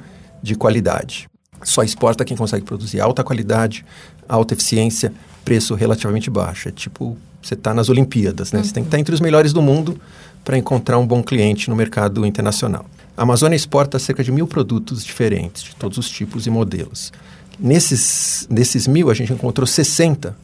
de 0.44 0.54
qualidade. 0.54 1.28
Só 1.64 1.82
exporta 1.82 2.24
quem 2.24 2.38
consegue 2.38 2.64
produzir 2.64 3.02
alta 3.02 3.24
qualidade, 3.24 3.84
alta 4.28 4.54
eficiência, 4.54 5.12
preço 5.44 5.74
relativamente 5.74 6.30
baixo. 6.30 6.70
É 6.70 6.72
tipo, 6.72 7.18
você 7.42 7.56
está 7.56 7.74
nas 7.74 7.90
Olimpíadas, 7.90 8.52
né? 8.52 8.60
Uhum. 8.60 8.66
Você 8.66 8.72
tem 8.72 8.84
que 8.84 8.88
estar 8.88 8.98
tá 8.98 9.02
entre 9.02 9.16
os 9.16 9.20
melhores 9.20 9.52
do 9.52 9.64
mundo 9.64 10.00
para 10.46 10.60
encontrar 10.60 11.00
um 11.00 11.08
bom 11.08 11.24
cliente 11.24 11.72
no 11.72 11.76
mercado 11.76 12.24
internacional. 12.24 12.86
A 13.18 13.24
Amazônia 13.24 13.56
exporta 13.56 13.98
cerca 13.98 14.24
de 14.24 14.32
mil 14.32 14.46
produtos 14.46 15.04
diferentes, 15.04 15.64
de 15.64 15.76
todos 15.76 15.98
os 15.98 16.08
tipos 16.08 16.46
e 16.46 16.52
modelos. 16.52 17.12
Nesses, 17.60 18.48
nesses 18.50 18.88
mil, 18.88 19.10
a 19.10 19.14
gente 19.14 19.34
encontrou 19.34 19.68
60, 19.68 20.36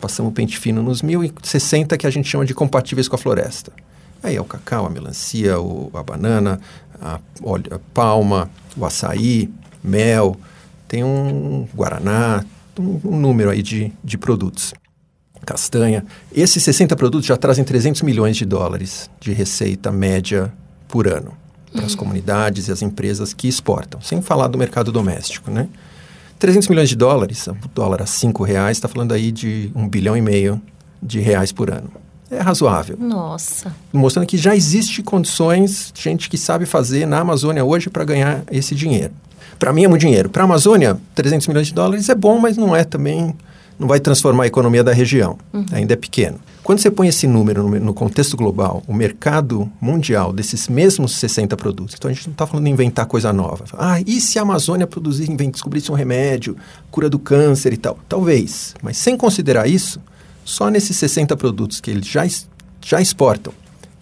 passamos 0.00 0.32
o 0.32 0.34
pente 0.34 0.58
fino 0.58 0.82
nos 0.82 1.00
mil, 1.00 1.22
e 1.22 1.32
60 1.42 1.96
que 1.96 2.06
a 2.06 2.10
gente 2.10 2.28
chama 2.28 2.44
de 2.44 2.52
compatíveis 2.52 3.08
com 3.08 3.14
a 3.14 3.18
floresta. 3.18 3.72
Aí 4.22 4.34
é 4.34 4.40
o 4.40 4.44
cacau, 4.44 4.86
a 4.86 4.90
melancia, 4.90 5.60
o, 5.60 5.90
a 5.94 6.02
banana, 6.02 6.60
a, 7.00 7.14
a 7.14 7.78
palma, 7.94 8.50
o 8.76 8.84
açaí, 8.84 9.48
mel, 9.82 10.36
tem 10.88 11.04
um 11.04 11.68
guaraná, 11.74 12.44
um, 12.78 13.00
um 13.04 13.16
número 13.16 13.50
aí 13.50 13.62
de, 13.62 13.92
de 14.02 14.18
produtos. 14.18 14.74
Castanha. 15.44 16.04
Esses 16.32 16.60
60 16.64 16.96
produtos 16.96 17.26
já 17.26 17.36
trazem 17.36 17.64
300 17.64 18.02
milhões 18.02 18.36
de 18.36 18.44
dólares 18.44 19.08
de 19.20 19.32
receita 19.32 19.92
média 19.92 20.52
por 20.88 21.06
ano 21.06 21.32
para 21.72 21.84
as 21.84 21.92
uhum. 21.92 21.98
comunidades 21.98 22.66
e 22.66 22.72
as 22.72 22.82
empresas 22.82 23.32
que 23.32 23.46
exportam, 23.46 24.00
sem 24.00 24.20
falar 24.20 24.48
do 24.48 24.58
mercado 24.58 24.90
doméstico, 24.90 25.50
né? 25.50 25.68
300 26.38 26.68
milhões 26.68 26.88
de 26.88 26.96
dólares, 26.96 27.46
o 27.46 27.56
dólar 27.74 28.02
a 28.02 28.06
5 28.06 28.44
reais, 28.44 28.76
está 28.76 28.88
falando 28.88 29.12
aí 29.12 29.32
de 29.32 29.70
um 29.74 29.88
bilhão 29.88 30.16
e 30.16 30.20
meio 30.20 30.60
de 31.02 31.20
reais 31.20 31.52
por 31.52 31.70
ano. 31.70 31.90
É 32.30 32.40
razoável. 32.40 32.96
Nossa. 32.98 33.74
Mostrando 33.92 34.26
que 34.26 34.36
já 34.36 34.54
existe 34.54 35.02
condições, 35.02 35.92
gente 35.94 36.28
que 36.28 36.36
sabe 36.36 36.66
fazer 36.66 37.06
na 37.06 37.20
Amazônia 37.20 37.64
hoje 37.64 37.88
para 37.88 38.04
ganhar 38.04 38.42
esse 38.50 38.74
dinheiro. 38.74 39.12
Para 39.58 39.72
mim 39.72 39.84
é 39.84 39.88
muito 39.88 40.02
dinheiro. 40.02 40.28
Para 40.28 40.42
a 40.42 40.44
Amazônia, 40.44 40.98
300 41.14 41.46
milhões 41.46 41.68
de 41.68 41.74
dólares 41.74 42.08
é 42.08 42.14
bom, 42.14 42.38
mas 42.38 42.56
não 42.56 42.74
é 42.74 42.84
também 42.84 43.34
não 43.78 43.86
vai 43.86 44.00
transformar 44.00 44.44
a 44.44 44.46
economia 44.46 44.82
da 44.82 44.92
região. 44.92 45.38
Uhum. 45.52 45.66
Ainda 45.72 45.92
é 45.92 45.96
pequeno. 45.96 46.38
Quando 46.66 46.80
você 46.80 46.90
põe 46.90 47.06
esse 47.06 47.28
número 47.28 47.62
no, 47.62 47.78
no, 47.78 47.94
contexto 47.94 48.36
global, 48.36 48.82
o 48.88 48.92
mercado 48.92 49.70
mundial 49.80 50.32
desses 50.32 50.66
mesmos 50.66 51.14
60 51.14 51.56
produtos, 51.56 51.94
então 51.96 52.10
a 52.10 52.12
gente 52.12 52.26
não 52.26 52.32
está 52.32 52.44
falando 52.44 52.64
de 52.64 52.72
inventar 52.72 53.06
coisa 53.06 53.32
nova. 53.32 53.66
Ah, 53.74 54.00
e 54.00 54.20
se 54.20 54.36
a 54.36 54.42
Amazônia 54.42 54.84
produzir, 54.84 55.28
descobrisse 55.28 55.92
um 55.92 55.94
remédio, 55.94 56.56
cura 56.90 57.08
do 57.08 57.20
câncer 57.20 57.72
e 57.72 57.76
tal? 57.76 57.96
Talvez, 58.08 58.74
mas 58.82 58.96
sem 58.96 59.16
considerar 59.16 59.68
isso, 59.68 60.00
só 60.44 60.68
nesses 60.68 60.96
60 60.96 61.36
produtos 61.36 61.80
que 61.80 61.88
eles 61.88 62.04
já, 62.04 62.26
já 62.80 63.00
exportam, 63.00 63.52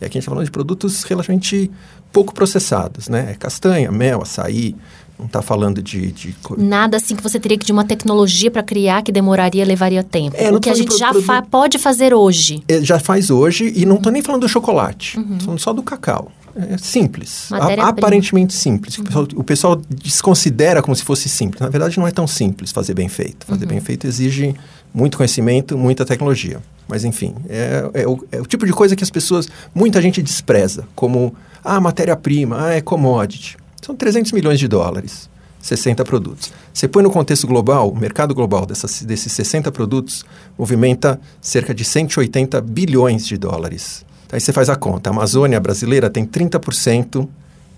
e 0.00 0.06
aqui 0.06 0.16
a 0.16 0.18
gente 0.18 0.18
está 0.20 0.30
falando 0.30 0.46
de 0.46 0.50
produtos 0.50 1.02
relativamente 1.02 1.70
pouco 2.10 2.32
processados, 2.32 3.10
né? 3.10 3.32
É 3.32 3.34
castanha, 3.34 3.92
mel, 3.92 4.22
açaí, 4.22 4.74
não 5.18 5.26
está 5.26 5.40
falando 5.40 5.82
de, 5.82 6.10
de, 6.12 6.34
Nada 6.58 6.96
assim 6.96 7.14
que 7.14 7.22
você 7.22 7.38
teria 7.38 7.56
que 7.56 7.64
de 7.64 7.72
uma 7.72 7.84
tecnologia 7.84 8.50
para 8.50 8.62
criar 8.62 9.02
que 9.02 9.12
demoraria, 9.12 9.64
levaria 9.64 10.02
tempo. 10.02 10.36
É, 10.38 10.50
o 10.50 10.60
que 10.60 10.68
a 10.68 10.74
gente 10.74 10.96
já 10.96 11.12
fa 11.22 11.40
pode 11.42 11.78
fazer 11.78 12.12
hoje. 12.12 12.62
É, 12.68 12.82
já 12.82 12.98
faz 12.98 13.30
hoje, 13.30 13.72
e 13.76 13.86
não 13.86 13.96
estou 13.96 14.10
nem 14.10 14.22
falando 14.22 14.42
do 14.42 14.48
chocolate, 14.48 15.18
uhum. 15.18 15.38
falando 15.40 15.58
só 15.58 15.72
do 15.72 15.82
cacau. 15.82 16.30
É 16.56 16.78
simples, 16.78 17.50
a, 17.52 17.88
aparentemente 17.88 18.54
simples. 18.54 18.96
Uhum. 18.96 19.02
O, 19.02 19.06
pessoal, 19.06 19.28
o, 19.36 19.44
pessoal, 19.44 19.82
desconsidera 19.90 20.80
como 20.82 20.94
se 20.94 21.02
fosse 21.02 21.28
simples. 21.28 21.60
Na 21.60 21.68
verdade, 21.68 21.98
não 21.98 22.06
é 22.06 22.12
tão 22.12 22.28
simples 22.28 22.70
fazer 22.70 22.94
bem 22.94 23.08
feito. 23.08 23.44
Fazer 23.44 23.64
uhum. 23.64 23.70
bem 23.70 23.80
feito 23.80 24.06
exige 24.06 24.54
muito 24.92 25.16
conhecimento, 25.16 25.76
muita 25.76 26.04
tecnologia. 26.04 26.60
Mas, 26.86 27.04
enfim, 27.04 27.34
é, 27.48 27.90
é, 27.94 28.06
o, 28.06 28.24
é 28.30 28.40
o 28.40 28.46
tipo 28.46 28.64
de 28.66 28.72
coisa 28.72 28.94
que 28.94 29.02
as 29.02 29.10
pessoas, 29.10 29.48
muita 29.74 30.00
gente 30.00 30.22
despreza, 30.22 30.86
como, 30.94 31.34
ah, 31.64 31.80
matéria-prima, 31.80 32.66
ah, 32.66 32.74
é 32.74 32.80
commodity. 32.80 33.56
São 33.84 33.94
300 33.94 34.32
milhões 34.32 34.58
de 34.58 34.66
dólares, 34.66 35.28
60 35.60 36.02
produtos. 36.06 36.50
Você 36.72 36.88
põe 36.88 37.02
no 37.02 37.10
contexto 37.10 37.46
global, 37.46 37.90
o 37.90 37.94
mercado 37.94 38.34
global 38.34 38.64
dessas, 38.64 39.02
desses 39.02 39.30
60 39.32 39.70
produtos 39.70 40.24
movimenta 40.56 41.20
cerca 41.38 41.74
de 41.74 41.84
180 41.84 42.62
bilhões 42.62 43.26
de 43.26 43.36
dólares. 43.36 44.02
Aí 44.32 44.40
você 44.40 44.54
faz 44.54 44.70
a 44.70 44.74
conta. 44.74 45.10
A 45.10 45.12
Amazônia 45.12 45.60
brasileira 45.60 46.08
tem 46.08 46.24
30% 46.24 47.28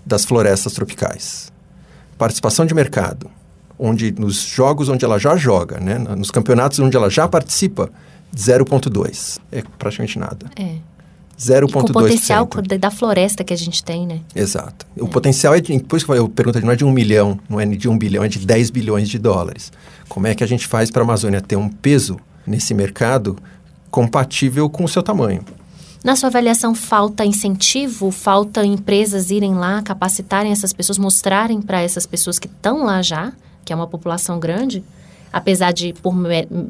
das 0.05 0.23
florestas 0.23 0.71
tropicais. 0.71 1.51
Participação 2.17 2.65
de 2.65 2.73
mercado, 2.73 3.29
onde 3.77 4.13
nos 4.17 4.43
jogos 4.43 4.87
onde 4.87 5.03
ela 5.03 5.19
já 5.19 5.35
joga, 5.35 5.77
né, 5.77 5.97
nos 5.97 6.31
campeonatos 6.31 6.79
onde 6.79 6.95
ela 6.95 7.09
já 7.09 7.27
participa, 7.27 7.89
0,2. 8.33 9.39
É 9.51 9.61
praticamente 9.77 10.17
nada. 10.17 10.45
É. 10.55 10.77
0,2%. 11.39 11.71
Com 11.71 11.79
o 11.79 11.93
potencial 11.93 12.49
da 12.79 12.89
floresta 12.89 13.43
que 13.43 13.53
a 13.53 13.57
gente 13.57 13.83
tem, 13.83 14.07
né? 14.07 14.21
Exato. 14.35 14.85
O 14.99 15.05
é. 15.05 15.09
potencial 15.09 15.53
é 15.53 15.61
de, 15.61 15.77
depois 15.77 16.03
que 16.03 16.11
eu 16.11 16.27
pergunto, 16.27 16.59
não 16.61 16.71
é 16.71 16.75
de 16.75 16.83
um 16.83 16.91
milhão, 16.91 17.39
não 17.47 17.59
é 17.59 17.65
de 17.65 17.87
um 17.87 17.97
bilhão, 17.97 18.23
é 18.23 18.27
de 18.27 18.39
10 18.39 18.71
bilhões 18.71 19.07
de 19.07 19.19
dólares. 19.19 19.71
Como 20.09 20.25
é 20.25 20.33
que 20.33 20.43
a 20.43 20.47
gente 20.47 20.65
faz 20.65 20.89
para 20.89 21.01
a 21.01 21.05
Amazônia 21.05 21.39
ter 21.39 21.55
um 21.55 21.69
peso 21.69 22.19
nesse 22.45 22.73
mercado 22.73 23.37
compatível 23.91 24.69
com 24.69 24.83
o 24.83 24.87
seu 24.87 25.03
tamanho? 25.03 25.43
Na 26.03 26.15
sua 26.15 26.29
avaliação, 26.29 26.73
falta 26.73 27.25
incentivo? 27.25 28.11
Falta 28.11 28.65
empresas 28.65 29.29
irem 29.29 29.55
lá, 29.55 29.81
capacitarem 29.81 30.51
essas 30.51 30.73
pessoas, 30.73 30.97
mostrarem 30.97 31.61
para 31.61 31.81
essas 31.81 32.05
pessoas 32.05 32.39
que 32.39 32.47
estão 32.47 32.83
lá 32.83 33.01
já, 33.01 33.33
que 33.65 33.73
é 33.73 33.75
uma 33.75 33.87
população 33.87 34.39
grande? 34.39 34.83
Apesar 35.31 35.71
de 35.71 35.93
por, 35.93 36.13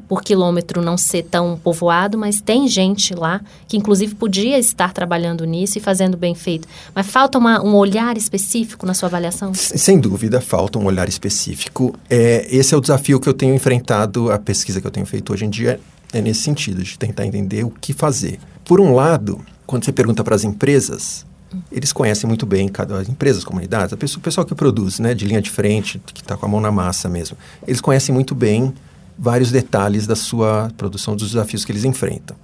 por 0.07 0.21
quilômetro 0.21 0.81
não 0.81 0.97
ser 0.97 1.23
tão 1.23 1.57
povoado, 1.57 2.17
mas 2.17 2.41
tem 2.41 2.67
gente 2.67 3.13
lá 3.13 3.41
que 3.67 3.77
inclusive 3.77 4.15
podia 4.15 4.57
estar 4.57 4.93
trabalhando 4.93 5.45
nisso 5.45 5.77
e 5.77 5.81
fazendo 5.81 6.17
bem 6.17 6.35
feito. 6.35 6.67
Mas 6.93 7.07
falta 7.07 7.37
uma, 7.37 7.61
um 7.63 7.75
olhar 7.75 8.17
específico 8.17 8.85
na 8.85 8.93
sua 8.93 9.07
avaliação? 9.07 9.53
Sem 9.53 9.99
dúvida, 9.99 10.41
falta 10.41 10.79
um 10.79 10.85
olhar 10.85 11.07
específico. 11.07 11.93
É, 12.09 12.47
esse 12.49 12.73
é 12.73 12.77
o 12.77 12.81
desafio 12.81 13.19
que 13.19 13.27
eu 13.27 13.33
tenho 13.33 13.53
enfrentado, 13.53 14.31
a 14.31 14.39
pesquisa 14.39 14.81
que 14.81 14.87
eu 14.87 14.91
tenho 14.91 15.05
feito 15.05 15.33
hoje 15.33 15.45
em 15.45 15.49
dia 15.49 15.79
é 16.13 16.21
nesse 16.21 16.41
sentido, 16.41 16.81
de 16.83 16.97
tentar 16.97 17.25
entender 17.25 17.65
o 17.65 17.69
que 17.69 17.93
fazer. 17.93 18.39
Por 18.63 18.79
um 18.79 18.93
lado, 18.93 19.41
quando 19.65 19.83
você 19.83 19.91
pergunta 19.91 20.23
para 20.23 20.35
as 20.35 20.43
empresas, 20.43 21.25
eles 21.71 21.93
conhecem 21.93 22.27
muito 22.27 22.45
bem 22.45 22.67
cada 22.67 22.99
as 22.99 23.09
empresas, 23.09 23.43
comunidades, 23.43 23.93
a 23.93 23.97
pessoa, 23.97 24.19
o 24.19 24.23
pessoal 24.23 24.45
que 24.45 24.53
produz, 24.53 24.99
né, 24.99 25.13
de 25.13 25.25
linha 25.25 25.41
de 25.41 25.49
frente, 25.49 26.01
que 26.13 26.21
está 26.21 26.35
com 26.35 26.45
a 26.45 26.49
mão 26.49 26.59
na 26.59 26.71
massa 26.71 27.07
mesmo. 27.07 27.37
Eles 27.65 27.79
conhecem 27.79 28.13
muito 28.13 28.35
bem 28.35 28.73
vários 29.17 29.51
detalhes 29.51 30.05
da 30.05 30.15
sua 30.15 30.71
produção, 30.77 31.15
dos 31.15 31.31
desafios 31.31 31.65
que 31.65 31.71
eles 31.71 31.83
enfrentam. 31.83 32.35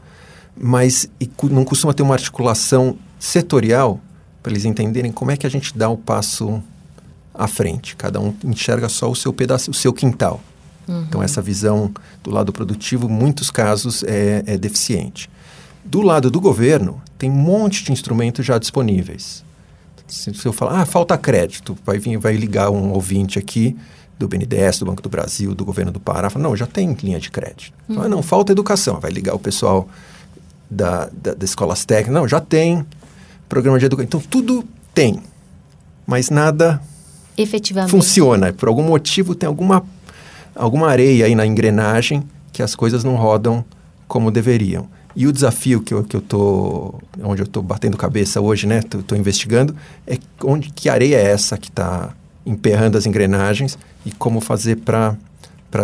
Mas 0.55 1.10
não 1.43 1.65
costuma 1.65 1.93
ter 1.93 2.03
uma 2.03 2.13
articulação 2.13 2.98
setorial 3.19 4.00
para 4.41 4.51
eles 4.51 4.65
entenderem 4.65 5.12
como 5.12 5.31
é 5.31 5.38
que 5.38 5.48
a 5.48 5.50
gente 5.50 5.77
dá 5.77 5.89
o 5.89 5.98
passo 5.98 6.62
à 7.33 7.48
frente. 7.48 7.95
Cada 7.95 8.19
um 8.19 8.33
enxerga 8.43 8.89
só 8.89 9.10
o 9.10 9.15
seu 9.15 9.33
pedaço, 9.33 9.72
o 9.72 9.74
seu 9.74 9.93
quintal. 9.93 10.41
Uhum. 10.88 11.05
Então, 11.07 11.24
essa 11.24 11.41
visão 11.41 11.91
do 12.22 12.29
lado 12.29 12.51
produtivo, 12.51 13.07
em 13.07 13.12
muitos 13.12 13.50
casos, 13.50 14.03
é, 14.03 14.43
é 14.45 14.57
deficiente. 14.57 15.29
Do 15.83 16.01
lado 16.01 16.29
do 16.29 16.39
governo, 16.39 17.01
tem 17.24 17.32
um 17.32 17.36
monte 17.36 17.86
de 17.86 17.92
instrumentos 17.94 18.46
já 18.46 18.58
disponíveis. 18.58 19.46
Se, 20.06 20.34
se 20.34 20.46
eu 20.46 20.51
falar, 20.51 20.82
ah, 20.82 20.86
falta 20.86 21.18
crédito, 21.18 21.77
vai, 21.86 21.98
vir, 21.98 22.18
vai 22.18 22.36
ligar 22.36 22.70
um 22.70 22.92
ouvinte 22.92 23.39
aqui 23.39 23.77
do 24.20 24.27
BNDES, 24.27 24.80
do 24.80 24.86
Banco 24.86 25.01
do 25.01 25.08
Brasil, 25.08 25.56
do 25.56 25.63
governo 25.63 25.89
do 25.89 26.01
Pará, 26.01 26.30
fala, 26.30 26.44
não, 26.44 26.53
já 26.53 26.68
tem 26.68 26.92
linha 27.01 27.22
de 27.22 27.32
crédito. 27.32 27.72
Uhum. 27.88 27.96
Fala, 27.96 28.10
não, 28.10 28.22
falta 28.22 28.51
educação, 28.51 29.00
vai 29.00 29.10
ligar 29.10 29.34
o 29.34 29.39
pessoal 29.39 29.88
da, 30.70 31.10
da, 31.13 31.34
das 31.34 31.51
escolas 31.51 31.86
técnicas, 31.86 32.13
não, 32.13 32.27
já 32.27 32.42
tem 32.42 32.86
programa 33.48 33.80
de 33.80 33.86
educação. 33.86 34.06
Então, 34.06 34.20
tudo 34.20 34.65
tem, 34.94 35.24
mas 36.06 36.30
nada 36.30 36.82
efetivamente 37.38 37.89
funciona. 37.89 38.51
Por 38.51 38.68
algum 38.68 38.84
motivo 38.84 39.34
tem 39.34 39.48
alguma, 39.48 39.82
alguma 40.53 40.89
areia 40.89 41.25
aí 41.25 41.36
na 41.36 41.46
engrenagem 41.46 42.22
que 42.51 42.62
as 42.62 42.75
coisas 42.75 43.01
não 43.01 43.15
rodam 43.15 43.63
como 44.10 44.30
deveriam. 44.30 44.89
E 45.15 45.27
o 45.27 45.32
desafio 45.32 45.82
que 45.82 45.93
eu, 45.93 46.03
que 46.03 46.15
eu 46.15 46.22
tô, 46.22 46.96
onde 47.22 47.41
eu 47.41 47.46
estou 47.46 47.62
batendo 47.62 47.96
cabeça 47.98 48.41
hoje, 48.41 48.65
né, 48.65 48.79
estou 48.79 49.17
investigando, 49.17 49.75
é 50.08 50.17
onde 50.43 50.70
que 50.72 50.89
areia 50.89 51.17
é 51.17 51.24
essa 51.24 51.58
que 51.58 51.70
está 51.70 52.13
emperrando 52.46 52.98
as 52.98 53.05
engrenagens 53.05 53.77
e 54.05 54.12
como 54.12 54.41
fazer 54.41 54.77
para 54.77 55.15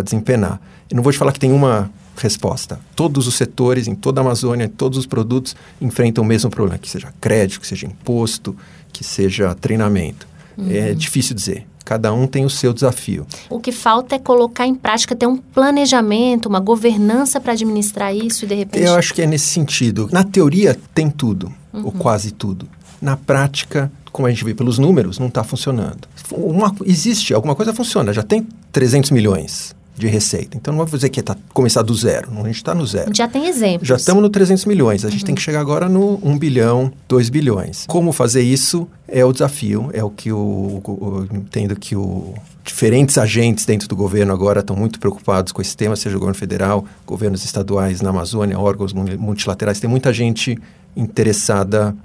desempenar. 0.03 0.59
Eu 0.89 0.95
não 0.95 1.03
vou 1.03 1.11
te 1.11 1.17
falar 1.19 1.31
que 1.31 1.39
tem 1.39 1.51
uma 1.51 1.91
resposta. 2.17 2.79
Todos 2.95 3.27
os 3.27 3.35
setores, 3.35 3.87
em 3.87 3.95
toda 3.95 4.19
a 4.19 4.23
Amazônia, 4.23 4.67
todos 4.67 4.97
os 4.97 5.05
produtos 5.05 5.55
enfrentam 5.79 6.23
o 6.23 6.27
mesmo 6.27 6.49
problema, 6.49 6.77
que 6.77 6.89
seja 6.89 7.13
crédito, 7.21 7.61
que 7.61 7.67
seja 7.67 7.85
imposto, 7.85 8.55
que 8.91 9.03
seja 9.03 9.55
treinamento. 9.55 10.27
É 10.57 10.61
uhum. 10.61 10.71
É 10.71 10.93
difícil 10.93 11.35
dizer. 11.35 11.65
Cada 11.89 12.13
um 12.13 12.27
tem 12.27 12.45
o 12.45 12.51
seu 12.51 12.71
desafio. 12.71 13.25
O 13.49 13.59
que 13.59 13.71
falta 13.71 14.13
é 14.13 14.19
colocar 14.19 14.67
em 14.67 14.75
prática, 14.75 15.15
ter 15.15 15.25
um 15.25 15.35
planejamento, 15.35 16.45
uma 16.45 16.59
governança 16.59 17.41
para 17.41 17.53
administrar 17.53 18.15
isso 18.15 18.45
e 18.45 18.47
de 18.47 18.53
repente. 18.53 18.85
Eu 18.85 18.93
acho 18.93 19.11
que 19.11 19.23
é 19.23 19.25
nesse 19.25 19.47
sentido. 19.47 20.07
Na 20.11 20.23
teoria 20.23 20.77
tem 20.93 21.09
tudo, 21.09 21.51
uhum. 21.73 21.85
ou 21.85 21.91
quase 21.91 22.29
tudo. 22.29 22.69
Na 23.01 23.17
prática, 23.17 23.91
como 24.11 24.27
a 24.27 24.29
gente 24.29 24.45
vê 24.45 24.53
pelos 24.53 24.77
números, 24.77 25.17
não 25.17 25.29
está 25.29 25.43
funcionando. 25.43 26.07
Uma, 26.31 26.75
existe, 26.85 27.33
alguma 27.33 27.55
coisa 27.55 27.73
funciona, 27.73 28.13
já 28.13 28.21
tem 28.21 28.47
300 28.71 29.09
milhões 29.09 29.75
de 29.99 30.07
receita. 30.07 30.57
Então 30.57 30.73
não 30.73 30.85
vou 30.85 30.97
dizer 30.97 31.09
que 31.09 31.19
é 31.19 31.23
tá, 31.23 31.35
começar 31.53 31.81
do 31.81 31.93
zero, 31.93 32.29
a 32.31 32.47
gente 32.47 32.55
está 32.55 32.73
no 32.73 32.85
zero. 32.87 33.11
Já 33.13 33.27
tem 33.27 33.47
exemplos. 33.47 33.87
Já 33.87 33.97
estamos 33.97 34.23
no 34.23 34.29
300 34.29 34.65
milhões, 34.65 35.03
a 35.03 35.09
gente 35.09 35.21
uhum. 35.21 35.25
tem 35.27 35.35
que 35.35 35.41
chegar 35.41 35.59
agora 35.59 35.89
no 35.89 36.19
1 36.23 36.37
bilhão, 36.37 36.91
2 37.07 37.29
bilhões. 37.29 37.85
Como 37.87 38.11
fazer 38.11 38.41
isso 38.41 38.87
é 39.07 39.23
o 39.25 39.33
desafio, 39.33 39.89
é 39.93 40.03
o 40.03 40.09
que 40.09 40.31
o, 40.31 40.81
o 40.85 41.27
entendo 41.33 41.75
que 41.75 41.95
o 41.95 42.33
diferentes 42.63 43.17
agentes 43.17 43.65
dentro 43.65 43.87
do 43.87 43.95
governo 43.95 44.31
agora 44.31 44.59
estão 44.59 44.75
muito 44.75 44.99
preocupados 44.99 45.51
com 45.51 45.61
esse 45.61 45.75
tema, 45.75 45.95
seja 45.95 46.15
o 46.15 46.19
governo 46.19 46.37
federal, 46.37 46.85
governos 47.05 47.43
estaduais 47.43 47.99
na 47.99 48.11
Amazônia, 48.11 48.59
órgãos 48.59 48.93
multilaterais, 48.93 49.79
tem 49.79 49.89
muita 49.89 50.13
gente 50.13 50.57
interessada 50.95 51.95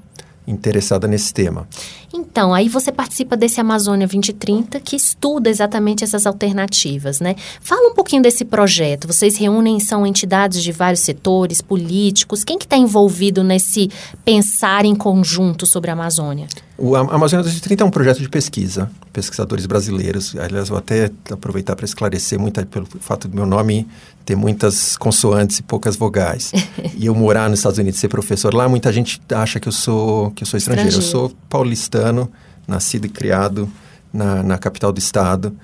interessada 0.46 1.06
nesse 1.06 1.32
tema. 1.32 1.66
Então, 2.12 2.54
aí 2.54 2.68
você 2.68 2.92
participa 2.92 3.36
desse 3.36 3.60
Amazônia 3.60 4.06
2030 4.06 4.78
que 4.78 4.94
estuda 4.94 5.50
exatamente 5.50 6.04
essas 6.04 6.26
alternativas, 6.26 7.18
né? 7.18 7.34
Fala 7.60 7.90
um 7.90 7.94
pouquinho 7.94 8.22
desse 8.22 8.44
projeto. 8.44 9.08
Vocês 9.08 9.36
reúnem, 9.36 9.80
são 9.80 10.06
entidades 10.06 10.62
de 10.62 10.70
vários 10.70 11.00
setores, 11.00 11.60
políticos. 11.60 12.44
Quem 12.44 12.58
que 12.58 12.66
está 12.66 12.76
envolvido 12.76 13.42
nesse 13.42 13.90
pensar 14.24 14.84
em 14.84 14.94
conjunto 14.94 15.66
sobre 15.66 15.90
a 15.90 15.94
Amazônia? 15.94 16.46
O 16.76 16.96
Amazônia 16.96 17.44
2030 17.44 17.84
é 17.84 17.86
um 17.86 17.90
projeto 17.90 18.20
de 18.20 18.28
pesquisa, 18.28 18.90
pesquisadores 19.12 19.64
brasileiros. 19.64 20.34
Aliás, 20.36 20.68
vou 20.68 20.78
até 20.78 21.08
aproveitar 21.30 21.76
para 21.76 21.84
esclarecer 21.84 22.38
muito 22.38 22.64
pelo 22.66 22.84
fato 22.98 23.28
do 23.28 23.36
meu 23.36 23.46
nome 23.46 23.86
ter 24.24 24.34
muitas 24.34 24.96
consoantes 24.96 25.60
e 25.60 25.62
poucas 25.62 25.94
vogais. 25.94 26.50
e 26.96 27.06
eu 27.06 27.14
morar 27.14 27.48
nos 27.48 27.60
Estados 27.60 27.78
Unidos 27.78 27.98
e 27.98 28.00
ser 28.00 28.08
professor 28.08 28.52
lá, 28.52 28.68
muita 28.68 28.92
gente 28.92 29.20
acha 29.32 29.60
que 29.60 29.68
eu 29.68 29.72
sou, 29.72 30.32
que 30.32 30.42
eu 30.42 30.46
sou 30.46 30.58
estrangeiro. 30.58 30.88
estrangeiro. 30.88 31.16
Eu 31.16 31.28
sou 31.28 31.38
paulistano, 31.48 32.30
nascido 32.66 33.04
e 33.04 33.08
criado 33.08 33.70
na, 34.12 34.42
na 34.42 34.58
capital 34.58 34.92
do 34.92 34.98
estado. 34.98 35.56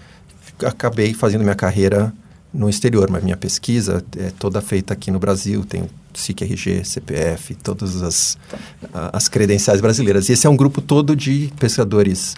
Acabei 0.64 1.12
fazendo 1.12 1.42
minha 1.42 1.56
carreira 1.56 2.12
no 2.54 2.68
exterior, 2.68 3.10
mas 3.10 3.24
minha 3.24 3.36
pesquisa 3.36 4.04
é 4.16 4.30
toda 4.38 4.60
feita 4.60 4.92
aqui 4.92 5.10
no 5.10 5.18
Brasil. 5.18 5.64
Tenho 5.64 5.88
SIC 6.14 6.42
RG, 6.42 6.84
CPF, 6.84 7.54
todas 7.54 8.02
as, 8.02 8.38
as 8.92 9.28
credenciais 9.28 9.80
brasileiras. 9.80 10.28
E 10.28 10.32
esse 10.32 10.46
é 10.46 10.50
um 10.50 10.56
grupo 10.56 10.80
todo 10.80 11.14
de 11.14 11.52
pesquisadores 11.58 12.36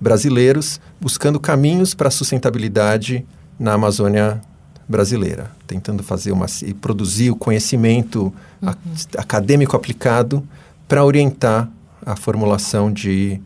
brasileiros 0.00 0.80
buscando 1.00 1.38
caminhos 1.38 1.94
para 1.94 2.08
a 2.08 2.10
sustentabilidade 2.10 3.24
na 3.58 3.74
Amazônia 3.74 4.40
brasileira, 4.88 5.50
tentando 5.66 6.02
fazer 6.02 6.32
uma 6.32 6.46
e 6.64 6.74
produzir 6.74 7.30
o 7.30 7.36
conhecimento 7.36 8.32
uhum. 8.60 8.68
a, 8.68 8.76
acadêmico 9.20 9.76
aplicado 9.76 10.46
para 10.88 11.04
orientar 11.04 11.70
a 12.04 12.16
formulação 12.16 12.92
de, 12.92 13.40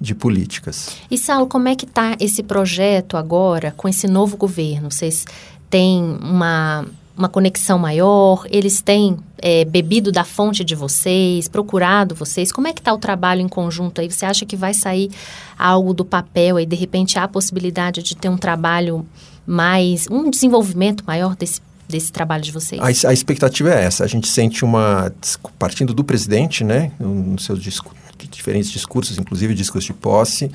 de 0.00 0.14
políticas. 0.14 0.96
E 1.10 1.18
Saulo, 1.18 1.46
como 1.46 1.68
é 1.68 1.76
que 1.76 1.84
está 1.84 2.16
esse 2.18 2.42
projeto 2.42 3.16
agora 3.16 3.72
com 3.76 3.88
esse 3.88 4.08
novo 4.08 4.36
governo? 4.36 4.90
Vocês 4.90 5.26
têm 5.68 6.18
uma 6.22 6.86
uma 7.16 7.28
conexão 7.28 7.78
maior? 7.78 8.46
Eles 8.50 8.80
têm 8.80 9.18
é, 9.38 9.64
bebido 9.64 10.10
da 10.10 10.24
fonte 10.24 10.64
de 10.64 10.74
vocês, 10.74 11.48
procurado 11.48 12.14
vocês? 12.14 12.52
Como 12.52 12.68
é 12.68 12.72
que 12.72 12.80
está 12.80 12.92
o 12.92 12.98
trabalho 12.98 13.40
em 13.40 13.48
conjunto 13.48 14.00
aí? 14.00 14.10
Você 14.10 14.24
acha 14.24 14.44
que 14.46 14.56
vai 14.56 14.74
sair 14.74 15.10
algo 15.58 15.92
do 15.92 16.04
papel 16.04 16.58
e 16.58 16.66
de 16.66 16.76
repente 16.76 17.18
há 17.18 17.24
a 17.24 17.28
possibilidade 17.28 18.02
de 18.02 18.16
ter 18.16 18.28
um 18.28 18.36
trabalho 18.36 19.06
mais, 19.46 20.06
um 20.10 20.30
desenvolvimento 20.30 21.04
maior 21.06 21.36
desse 21.36 21.60
desse 21.90 22.12
trabalho 22.12 22.42
de 22.42 22.52
vocês? 22.52 22.80
A, 22.80 23.08
a, 23.08 23.12
expectativa 23.12 23.74
é 23.74 23.82
essa. 23.82 24.04
A 24.04 24.06
gente 24.06 24.28
sente 24.28 24.64
uma. 24.64 25.12
Partindo 25.58 25.92
do 25.92 26.04
presidente, 26.04 26.62
né, 26.62 26.92
nos 27.00 27.44
seus 27.44 27.60
discos, 27.60 27.92
diferentes 28.30 28.70
discursos, 28.70 29.18
inclusive 29.18 29.54
discursos 29.54 29.86
de 29.86 29.92
posse, 29.92 30.50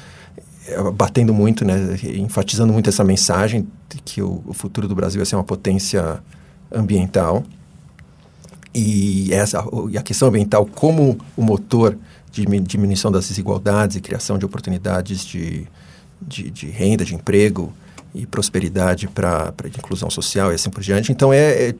é, 0.68 0.91
batendo 0.91 1.34
muito, 1.34 1.65
né, 1.65 1.98
enfatizando 2.04 2.72
muito 2.72 2.89
essa 2.89 3.04
mensagem 3.04 3.68
que 4.04 4.22
o, 4.22 4.41
o 4.46 4.54
futuro 4.54 4.88
do 4.88 4.96
Brasil 4.96 5.20
vai 5.20 5.26
ser 5.26 5.36
uma 5.36 5.44
potência 5.44 6.20
ambiental 6.75 7.43
e, 8.73 9.33
essa, 9.33 9.63
e 9.89 9.97
a 9.97 10.01
questão 10.01 10.27
ambiental 10.27 10.65
como 10.65 11.17
o 11.35 11.41
motor 11.41 11.97
de 12.31 12.45
diminuição 12.45 13.09
das 13.09 13.29
desigualdades 13.29 13.95
e 13.95 14.01
criação 14.01 14.38
de 14.38 14.45
oportunidades 14.45 15.25
de, 15.25 15.65
de, 16.21 16.51
de 16.51 16.67
renda, 16.67 17.05
de 17.05 17.15
emprego 17.15 17.73
e 18.13 18.25
prosperidade 18.25 19.07
para 19.07 19.53
inclusão 19.65 20.09
social 20.09 20.51
e 20.51 20.55
assim 20.55 20.69
por 20.69 20.83
diante. 20.83 21.11
Então, 21.11 21.31
é, 21.31 21.69
é 21.69 21.75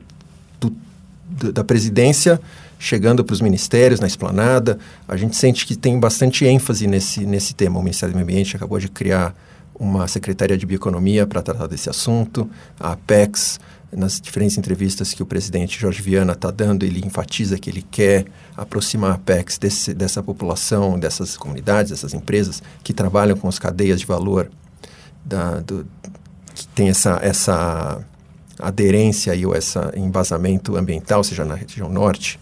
do, 0.58 1.52
da 1.52 1.62
presidência 1.62 2.40
chegando 2.78 3.24
para 3.24 3.32
os 3.32 3.40
ministérios, 3.40 4.00
na 4.00 4.06
esplanada, 4.06 4.78
a 5.08 5.16
gente 5.16 5.36
sente 5.36 5.66
que 5.66 5.76
tem 5.76 5.98
bastante 5.98 6.44
ênfase 6.44 6.86
nesse, 6.86 7.24
nesse 7.24 7.54
tema. 7.54 7.78
O 7.78 7.82
Ministério 7.82 8.12
do 8.12 8.16
Meio 8.16 8.26
Ambiente 8.28 8.56
acabou 8.56 8.78
de 8.78 8.88
criar 8.88 9.34
uma 9.78 10.06
Secretaria 10.08 10.56
de 10.56 10.64
Bioeconomia 10.64 11.26
para 11.26 11.42
tratar 11.42 11.66
desse 11.66 11.90
assunto, 11.90 12.48
a 12.78 12.92
Apex 12.92 13.58
nas 13.92 14.20
diferentes 14.20 14.58
entrevistas 14.58 15.14
que 15.14 15.22
o 15.22 15.26
presidente 15.26 15.78
Jorge 15.78 16.02
Viana 16.02 16.32
está 16.32 16.50
dando, 16.50 16.84
ele 16.84 17.00
enfatiza 17.04 17.58
que 17.58 17.70
ele 17.70 17.82
quer 17.82 18.26
aproximar 18.56 19.12
a 19.12 19.14
Apex 19.14 19.58
desse, 19.58 19.94
dessa 19.94 20.22
população, 20.22 20.98
dessas 20.98 21.36
comunidades, 21.36 21.90
dessas 21.90 22.12
empresas 22.12 22.62
que 22.82 22.92
trabalham 22.92 23.36
com 23.36 23.48
as 23.48 23.58
cadeias 23.58 24.00
de 24.00 24.06
valor, 24.06 24.50
da, 25.24 25.60
do, 25.60 25.86
que 26.54 26.66
tem 26.68 26.88
essa, 26.88 27.18
essa 27.22 28.04
aderência 28.58 29.34
e 29.34 29.46
ou 29.46 29.54
esse 29.54 29.78
embasamento 29.94 30.76
ambiental, 30.76 31.22
seja 31.22 31.44
na 31.44 31.54
região 31.54 31.88
norte 31.88 32.40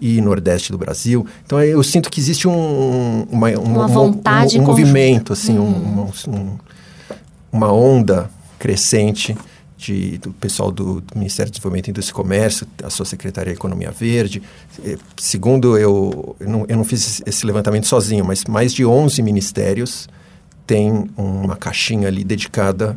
e 0.00 0.20
nordeste 0.20 0.72
do 0.72 0.78
Brasil. 0.78 1.26
Então 1.44 1.62
eu 1.62 1.82
sinto 1.82 2.10
que 2.10 2.18
existe 2.18 2.48
um, 2.48 3.26
uma, 3.30 3.50
uma, 3.58 3.86
vontade 3.86 4.58
um, 4.58 4.62
um, 4.62 4.64
um 4.64 4.66
movimento, 4.66 5.32
assim, 5.32 5.58
hum. 5.58 6.10
um, 6.28 6.58
uma 7.52 7.72
onda 7.72 8.30
crescente 8.58 9.36
de, 9.80 10.18
do 10.18 10.30
pessoal 10.32 10.70
do, 10.70 11.00
do, 11.00 11.18
Ministério 11.18 11.50
do 11.50 11.54
Desenvolvimento, 11.54 11.88
Indústria 11.88 12.12
e 12.12 12.14
Comércio, 12.14 12.66
a 12.84 12.90
sua 12.90 13.06
Secretaria 13.06 13.52
de 13.52 13.58
Economia 13.58 13.90
Verde. 13.90 14.42
Segundo, 15.16 15.78
eu, 15.78 16.36
eu, 16.38 16.48
não, 16.48 16.66
eu 16.68 16.76
não 16.76 16.84
fiz 16.84 17.22
esse 17.24 17.46
levantamento 17.46 17.86
sozinho, 17.86 18.24
mas 18.24 18.44
mais 18.44 18.74
de 18.74 18.84
11 18.84 19.22
ministérios 19.22 20.08
têm 20.66 21.10
uma 21.16 21.56
caixinha 21.56 22.08
ali 22.08 22.22
dedicada 22.22 22.96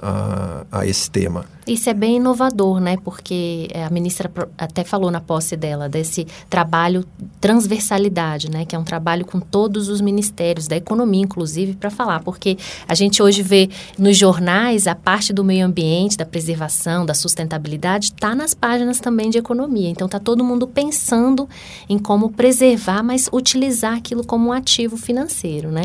a, 0.00 0.64
a, 0.70 0.86
esse 0.86 1.10
tema. 1.10 1.46
Isso 1.66 1.88
é 1.88 1.94
bem 1.94 2.16
inovador, 2.16 2.78
né? 2.78 2.98
Porque 3.02 3.68
é, 3.72 3.84
a 3.84 3.90
ministra 3.90 4.30
até 4.58 4.84
falou 4.84 5.10
na 5.10 5.20
posse 5.20 5.56
dela 5.56 5.88
desse 5.88 6.26
trabalho 6.50 7.06
transversalidade, 7.40 8.50
né? 8.50 8.66
Que 8.66 8.76
é 8.76 8.78
um 8.78 8.84
trabalho 8.84 9.24
com 9.24 9.40
todos 9.40 9.88
os 9.88 10.00
ministérios 10.00 10.68
da 10.68 10.76
economia, 10.76 11.22
inclusive, 11.22 11.74
para 11.74 11.90
falar, 11.90 12.20
porque 12.20 12.58
a 12.86 12.94
gente 12.94 13.22
hoje 13.22 13.42
vê 13.42 13.70
nos 13.98 14.16
jornais 14.16 14.86
a 14.86 14.94
parte 14.94 15.32
do 15.32 15.42
meio 15.42 15.64
ambiente, 15.64 16.18
da 16.18 16.26
preservação, 16.26 17.06
da 17.06 17.14
sustentabilidade, 17.14 18.06
está 18.06 18.34
nas 18.34 18.52
páginas 18.52 19.00
também 19.00 19.30
de 19.30 19.38
economia. 19.38 19.88
Então 19.88 20.04
está 20.06 20.18
todo 20.18 20.44
mundo 20.44 20.66
pensando 20.66 21.48
em 21.88 21.98
como 21.98 22.30
preservar, 22.30 23.02
mas 23.02 23.30
utilizar 23.32 23.96
aquilo 23.96 24.24
como 24.24 24.48
um 24.48 24.52
ativo 24.52 24.98
financeiro, 24.98 25.70
né? 25.70 25.84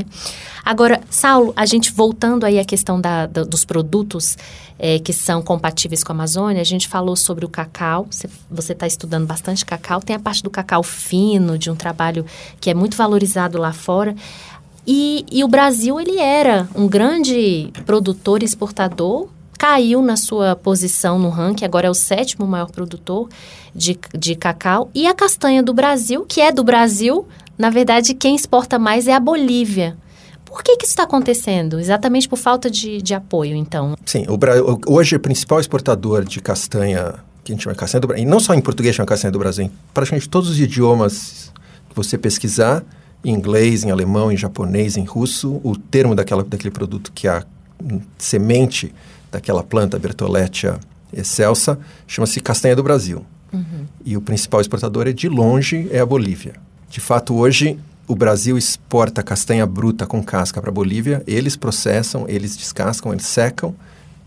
Agora, 0.66 1.00
Saulo, 1.10 1.54
a 1.56 1.66
gente 1.66 1.94
voltando 1.94 2.44
aí 2.44 2.60
à 2.60 2.66
questão 2.66 3.00
da, 3.00 3.26
da, 3.26 3.44
dos 3.44 3.64
produtos 3.64 3.99
é, 4.78 5.00
que 5.00 5.12
são 5.12 5.42
compatíveis 5.42 6.04
com 6.04 6.12
a 6.12 6.16
Amazônia, 6.16 6.62
a 6.62 6.66
gente 6.66 6.88
falou 6.88 7.16
sobre 7.16 7.46
o 7.46 7.50
cacau, 7.50 8.08
você 8.50 8.74
está 8.74 8.88
estudando 8.88 9.28
bastante 9.28 9.66
cacau, 9.66 10.00
tem 10.00 10.16
a 10.16 10.20
parte 10.20 10.42
do 10.42 10.50
cacau 10.50 10.82
fino, 10.84 11.58
de 11.58 11.70
um 11.70 11.76
trabalho 11.76 12.26
que 12.60 12.70
é 12.70 12.74
muito 12.74 12.96
valorizado 12.96 13.58
lá 13.58 13.74
fora. 13.74 14.16
E, 14.88 15.26
e 15.32 15.44
o 15.44 15.48
Brasil, 15.48 16.00
ele 16.00 16.18
era 16.20 16.68
um 16.76 16.88
grande 16.88 17.72
produtor 17.86 18.42
exportador, 18.42 19.28
caiu 19.58 20.02
na 20.02 20.16
sua 20.16 20.56
posição 20.56 21.20
no 21.20 21.30
ranking, 21.30 21.66
agora 21.66 21.88
é 21.88 21.90
o 21.90 21.94
sétimo 21.94 22.48
maior 22.48 22.72
produtor 22.72 23.28
de, 23.76 24.00
de 24.18 24.36
cacau. 24.36 24.90
E 24.96 25.06
a 25.06 25.14
castanha 25.14 25.62
do 25.62 25.74
Brasil, 25.74 26.26
que 26.26 26.40
é 26.40 26.52
do 26.52 26.64
Brasil, 26.64 27.28
na 27.58 27.70
verdade, 27.70 28.14
quem 28.14 28.36
exporta 28.36 28.80
mais 28.80 29.06
é 29.06 29.14
a 29.14 29.20
Bolívia. 29.20 29.98
Por 30.50 30.64
que, 30.64 30.78
que 30.78 30.86
isso 30.86 30.94
está 30.94 31.04
acontecendo? 31.04 31.80
Exatamente 31.80 32.28
por 32.28 32.38
falta 32.38 32.70
de, 32.70 33.02
de 33.02 33.14
apoio, 33.14 33.56
então? 33.56 33.96
Sim, 34.06 34.26
o, 34.28 34.92
hoje 34.92 35.16
o 35.16 35.20
principal 35.20 35.60
exportador 35.60 36.26
de 36.26 36.42
castanha, 36.42 37.16
que 37.44 37.52
a 37.52 37.56
gente 37.56 37.64
chama 37.64 37.74
de 37.74 37.80
castanha 37.80 38.02
do 38.02 38.08
Brasil, 38.08 38.26
e 38.26 38.28
não 38.28 38.40
só 38.40 38.54
em 38.56 38.62
português 38.62 38.96
chama 38.96 39.06
castanha 39.06 39.32
do 39.32 39.40
Brasil, 39.40 39.66
em 39.66 39.72
praticamente 39.94 40.28
todos 40.28 40.50
os 40.50 40.60
idiomas 40.60 41.54
que 41.88 41.96
você 41.96 42.18
pesquisar, 42.18 42.84
em 43.24 43.32
inglês, 43.32 43.84
em 43.84 43.92
alemão, 43.92 44.32
em 44.32 44.38
japonês, 44.38 44.98
em 44.98 45.04
russo, 45.04 45.62
o 45.64 45.78
termo 45.78 46.16
daquela, 46.16 46.44
daquele 46.44 46.72
produto 46.72 47.12
que 47.14 47.28
é 47.28 47.32
a 47.32 47.44
semente 48.18 48.94
daquela 49.32 49.64
planta 49.64 50.00
Bertholletia 50.00 50.80
excelsa 51.14 51.80
chama-se 52.08 52.40
castanha 52.40 52.76
do 52.76 52.84
Brasil. 52.84 53.26
Uhum. 53.52 53.86
E 54.06 54.18
o 54.18 54.22
principal 54.22 54.62
exportador 54.62 55.08
é 55.08 55.14
de 55.14 55.28
longe 55.28 55.88
é 55.92 56.00
a 56.00 56.06
Bolívia. 56.06 56.54
De 56.90 57.00
fato, 57.00 57.36
hoje 57.36 57.80
o 58.10 58.16
Brasil 58.16 58.58
exporta 58.58 59.22
castanha 59.22 59.68
bruta 59.68 60.08
com 60.08 60.24
casca 60.24 60.60
para 60.60 60.72
a 60.72 60.74
Bolívia, 60.74 61.22
eles 61.28 61.56
processam, 61.56 62.26
eles 62.28 62.58
descascam, 62.58 63.14
eles 63.14 63.28
secam 63.28 63.76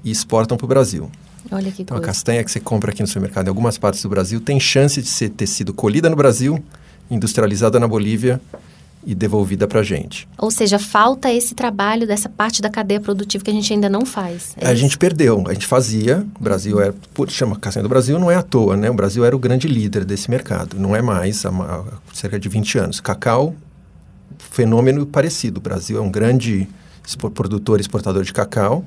e 0.05 0.11
exportam 0.12 0.57
para 0.57 0.64
o 0.64 0.68
Brasil. 0.68 1.11
Olha 1.51 1.73
que 1.73 1.83
então, 1.83 1.97
coisa. 1.97 2.05
a 2.05 2.14
castanha 2.14 2.45
que 2.45 2.51
você 2.53 2.61
compra 2.61 2.92
aqui 2.92 3.03
no 3.03 3.09
supermercado 3.09 3.47
em 3.47 3.49
algumas 3.49 3.77
partes 3.79 4.01
do 4.01 4.09
Brasil 4.09 4.40
tem 4.40 4.61
chance 4.61 5.03
de 5.03 5.09
ser, 5.09 5.31
ter 5.31 5.49
sido 5.49 5.75
colhida 5.75 6.09
no 6.09 6.14
Brasil, 6.14 6.62
industrializada 7.11 7.81
na 7.81 7.88
Bolívia 7.88 8.40
e 9.05 9.16
devolvida 9.16 9.66
para 9.66 9.81
a 9.81 9.83
gente. 9.83 10.29
Ou 10.38 10.49
seja, 10.49 10.79
falta 10.79 11.33
esse 11.33 11.53
trabalho 11.53 12.07
dessa 12.07 12.29
parte 12.29 12.62
da 12.62 12.71
cadeia 12.71 13.01
produtiva 13.01 13.42
que 13.42 13.51
a 13.51 13.55
gente 13.55 13.73
ainda 13.73 13.90
não 13.90 14.07
faz. 14.07 14.55
É 14.59 14.68
a 14.68 14.77
gente 14.77 14.97
perdeu, 14.97 15.42
a 15.49 15.55
gente 15.55 15.66
fazia, 15.66 16.25
o 16.38 16.45
Brasil 16.45 16.81
era, 16.81 16.95
chama 17.27 17.57
castanha 17.57 17.83
do 17.83 17.88
Brasil 17.88 18.16
não 18.16 18.31
é 18.31 18.37
à 18.37 18.42
toa, 18.42 18.77
né? 18.77 18.88
O 18.88 18.95
Brasil 18.95 19.25
era 19.25 19.35
o 19.35 19.40
grande 19.40 19.66
líder 19.66 20.05
desse 20.05 20.31
mercado, 20.31 20.79
não 20.79 20.95
é 20.95 21.03
mais 21.03 21.45
há, 21.45 21.49
há 21.49 21.83
cerca 22.14 22.38
de 22.38 22.49
20 22.49 22.79
anos. 22.79 23.01
Cacau 23.01 23.57
fenômeno 24.50 25.07
parecido. 25.07 25.59
O 25.59 25.61
Brasil 25.62 25.98
é 25.98 26.00
um 26.00 26.11
grande 26.11 26.68
produtor 27.35 27.78
e 27.78 27.83
exportador 27.83 28.22
de 28.22 28.33
cacau 28.33 28.85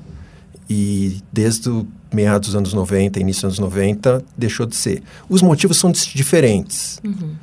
e 0.68 1.20
desde 1.32 1.68
o 1.68 1.86
meados 2.12 2.48
dos 2.48 2.56
anos 2.56 2.72
90, 2.72 3.20
início 3.20 3.48
dos 3.48 3.58
anos 3.58 3.74
90, 3.74 4.24
deixou 4.36 4.64
de 4.64 4.74
ser. 4.74 5.02
Os 5.28 5.42
motivos 5.42 5.76
são 5.76 5.92
diferentes. 5.92 7.00
Uhum. 7.04 7.34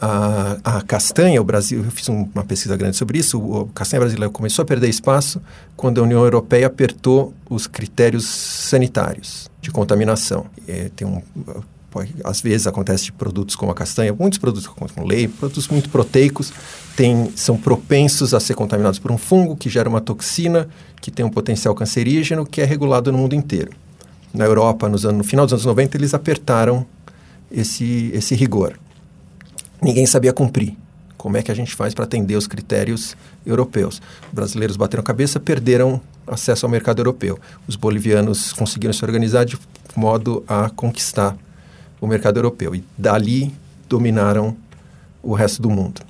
A, 0.00 0.58
a, 0.64 0.82
castanha, 0.82 1.40
o 1.40 1.44
Brasil, 1.44 1.84
eu 1.84 1.90
fiz 1.90 2.08
um, 2.08 2.28
uma 2.34 2.44
pesquisa 2.44 2.76
grande 2.76 2.96
sobre 2.96 3.18
isso, 3.18 3.38
o, 3.38 3.62
a 3.62 3.74
castanha 3.74 4.00
brasileira 4.00 4.32
começou 4.32 4.62
a 4.62 4.66
perder 4.66 4.88
espaço 4.88 5.40
quando 5.76 6.00
a 6.00 6.02
União 6.02 6.24
Europeia 6.24 6.66
apertou 6.66 7.32
os 7.48 7.68
critérios 7.68 8.26
sanitários 8.26 9.48
de 9.60 9.70
contaminação. 9.70 10.46
É, 10.66 10.90
tem 10.96 11.06
um, 11.06 11.22
às 12.24 12.40
vezes 12.40 12.66
acontece 12.66 13.04
de 13.04 13.12
produtos 13.12 13.54
como 13.54 13.70
a 13.72 13.74
castanha, 13.74 14.12
muitos 14.12 14.38
produtos 14.38 14.66
como 14.66 15.06
leite, 15.06 15.32
produtos 15.34 15.68
muito 15.68 15.88
proteicos, 15.88 16.52
tem, 16.96 17.32
são 17.36 17.56
propensos 17.56 18.34
a 18.34 18.40
ser 18.40 18.54
contaminados 18.54 18.98
por 18.98 19.10
um 19.10 19.18
fungo 19.18 19.56
que 19.56 19.68
gera 19.68 19.88
uma 19.88 20.00
toxina 20.00 20.68
que 21.00 21.10
tem 21.10 21.24
um 21.24 21.30
potencial 21.30 21.74
cancerígeno 21.74 22.46
que 22.46 22.60
é 22.60 22.64
regulado 22.64 23.10
no 23.10 23.18
mundo 23.18 23.34
inteiro. 23.34 23.72
Na 24.32 24.44
Europa, 24.44 24.88
nos 24.88 25.04
anos, 25.04 25.18
no 25.18 25.24
final 25.24 25.44
dos 25.44 25.52
anos 25.52 25.66
90, 25.66 25.96
eles 25.96 26.14
apertaram 26.14 26.86
esse, 27.50 28.10
esse 28.14 28.34
rigor. 28.34 28.78
Ninguém 29.82 30.06
sabia 30.06 30.32
cumprir. 30.32 30.76
Como 31.18 31.36
é 31.36 31.42
que 31.42 31.52
a 31.52 31.54
gente 31.54 31.74
faz 31.74 31.94
para 31.94 32.04
atender 32.04 32.36
os 32.36 32.46
critérios 32.46 33.16
europeus? 33.46 34.00
Os 34.28 34.34
brasileiros 34.34 34.76
bateram 34.76 35.04
cabeça, 35.04 35.38
perderam 35.38 36.00
acesso 36.26 36.66
ao 36.66 36.70
mercado 36.70 37.00
europeu. 37.00 37.38
Os 37.66 37.76
bolivianos 37.76 38.52
conseguiram 38.52 38.92
se 38.92 39.04
organizar 39.04 39.44
de 39.44 39.56
modo 39.94 40.42
a 40.48 40.70
conquistar 40.70 41.36
o 42.02 42.06
mercado 42.08 42.36
europeu. 42.38 42.74
E 42.74 42.84
dali 42.98 43.54
dominaram 43.88 44.56
o 45.22 45.34
resto 45.34 45.62
do 45.62 45.70
mundo. 45.70 46.02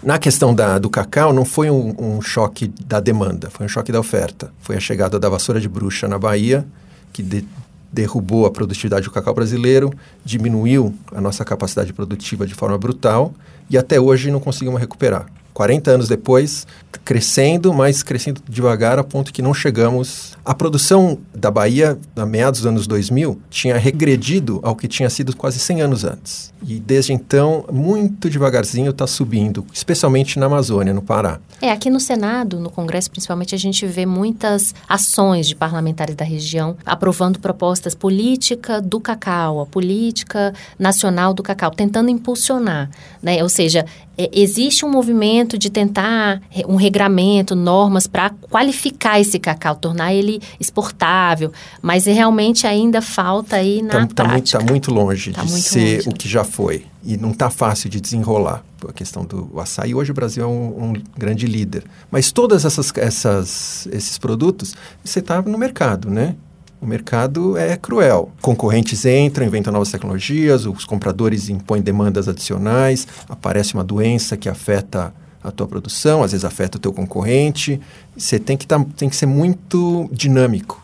Na 0.00 0.16
questão 0.16 0.54
da, 0.54 0.78
do 0.78 0.88
cacau, 0.88 1.32
não 1.32 1.44
foi 1.44 1.68
um, 1.68 1.94
um, 1.98 2.22
choque 2.22 2.68
da 2.68 3.00
demanda, 3.00 3.50
foi 3.50 3.66
um 3.66 3.68
choque 3.68 3.90
da 3.90 3.98
oferta. 3.98 4.50
Foi 4.60 4.76
a 4.76 4.80
chegada 4.80 5.18
da 5.18 5.28
vassoura 5.28 5.60
de 5.60 5.68
bruxa 5.68 6.06
na 6.06 6.18
Bahia, 6.18 6.64
que 7.12 7.22
de, 7.22 7.44
derrubou 7.92 8.46
a 8.46 8.50
produtividade 8.50 9.04
do 9.04 9.10
cacau 9.10 9.34
brasileiro, 9.34 9.92
diminuiu 10.24 10.94
a 11.12 11.20
nossa 11.20 11.44
capacidade 11.44 11.92
produtiva 11.92 12.46
de 12.46 12.54
forma 12.54 12.78
brutal 12.78 13.34
e 13.68 13.76
até 13.76 14.00
hoje 14.00 14.30
não 14.30 14.40
conseguimos 14.40 14.80
recuperar. 14.80 15.26
40 15.52 15.90
anos 15.90 16.08
depois, 16.08 16.66
crescendo, 17.04 17.72
mas 17.72 18.02
crescendo 18.02 18.42
devagar 18.48 18.98
a 18.98 19.04
ponto 19.04 19.32
que 19.32 19.42
não 19.42 19.54
chegamos. 19.54 20.36
A 20.44 20.54
produção 20.54 21.18
da 21.34 21.50
Bahia, 21.50 21.98
a 22.16 22.26
meados 22.26 22.60
dos 22.60 22.66
anos 22.66 22.86
2000, 22.86 23.40
tinha 23.50 23.76
regredido 23.76 24.60
ao 24.62 24.76
que 24.76 24.88
tinha 24.88 25.10
sido 25.10 25.34
quase 25.36 25.58
100 25.58 25.82
anos 25.82 26.04
antes. 26.04 26.52
E 26.66 26.78
desde 26.78 27.12
então, 27.12 27.64
muito 27.72 28.28
devagarzinho 28.28 28.90
está 28.90 29.06
subindo, 29.06 29.64
especialmente 29.72 30.38
na 30.38 30.46
Amazônia, 30.46 30.92
no 30.92 31.02
Pará. 31.02 31.40
É, 31.60 31.70
aqui 31.70 31.90
no 31.90 32.00
Senado, 32.00 32.60
no 32.60 32.70
Congresso 32.70 33.10
principalmente, 33.10 33.54
a 33.54 33.58
gente 33.58 33.86
vê 33.86 34.06
muitas 34.06 34.74
ações 34.88 35.48
de 35.48 35.54
parlamentares 35.54 36.14
da 36.14 36.24
região 36.24 36.76
aprovando 36.84 37.38
propostas 37.38 37.94
política 37.94 38.80
do 38.80 39.00
cacau, 39.00 39.60
a 39.60 39.66
política 39.66 40.52
nacional 40.78 41.34
do 41.34 41.42
cacau, 41.42 41.70
tentando 41.70 42.10
impulsionar, 42.10 42.90
né? 43.22 43.42
Ou 43.42 43.48
seja, 43.48 43.84
é, 44.20 44.28
existe 44.34 44.84
um 44.84 44.90
movimento 44.90 45.56
de 45.56 45.70
tentar 45.70 46.42
um 46.68 46.76
regramento, 46.76 47.56
normas 47.56 48.06
para 48.06 48.28
qualificar 48.28 49.18
esse 49.18 49.38
cacau, 49.38 49.74
tornar 49.74 50.12
ele 50.12 50.42
exportável, 50.58 51.50
mas 51.80 52.04
realmente 52.04 52.66
ainda 52.66 53.00
falta 53.00 53.56
aí 53.56 53.80
na 53.80 53.90
tá, 53.90 54.06
tá 54.06 54.24
prática. 54.24 54.58
Está 54.58 54.58
muito, 54.58 54.70
muito, 54.72 54.94
longe 54.94 55.32
tá 55.32 55.42
de 55.42 55.50
muito 55.50 55.62
ser 55.62 55.96
longe. 55.96 56.08
o 56.10 56.12
que 56.12 56.28
já 56.28 56.44
foi. 56.44 56.84
E 57.02 57.16
não 57.16 57.30
está 57.30 57.48
fácil 57.48 57.88
de 57.88 57.98
desenrolar 57.98 58.62
a 58.86 58.92
questão 58.92 59.24
do 59.24 59.58
açaí. 59.58 59.94
Hoje 59.94 60.10
o 60.10 60.14
Brasil 60.14 60.44
é 60.44 60.46
um, 60.46 60.90
um 60.90 60.92
grande 61.16 61.46
líder. 61.46 61.84
Mas 62.10 62.30
todos 62.30 62.66
essas, 62.66 62.92
essas, 62.96 63.88
esses 63.90 64.18
produtos, 64.18 64.74
você 65.02 65.20
está 65.20 65.40
no 65.40 65.56
mercado, 65.56 66.10
né? 66.10 66.36
O 66.80 66.86
mercado 66.86 67.56
é 67.58 67.76
cruel. 67.76 68.30
Concorrentes 68.40 69.04
entram, 69.04 69.46
inventam 69.46 69.72
novas 69.72 69.90
tecnologias, 69.90 70.64
os 70.64 70.84
compradores 70.84 71.48
impõem 71.50 71.82
demandas 71.82 72.26
adicionais, 72.26 73.06
aparece 73.28 73.74
uma 73.74 73.84
doença 73.84 74.36
que 74.36 74.48
afeta 74.48 75.12
a 75.42 75.50
tua 75.50 75.66
produção, 75.66 76.22
às 76.22 76.32
vezes 76.32 76.44
afeta 76.44 76.78
o 76.78 76.80
teu 76.80 76.92
concorrente. 76.92 77.80
Você 78.16 78.38
tem 78.38 78.56
que, 78.56 78.66
tá, 78.66 78.84
tem 78.96 79.08
que 79.08 79.16
ser 79.16 79.26
muito 79.26 80.08
dinâmico 80.12 80.80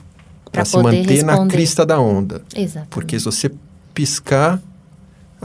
para 0.52 0.64
se 0.64 0.76
manter 0.76 1.08
responder. 1.08 1.24
na 1.24 1.46
crista 1.46 1.84
da 1.86 2.00
onda. 2.00 2.42
Porque 2.90 3.18
se 3.18 3.24
você 3.24 3.50
piscar, 3.94 4.60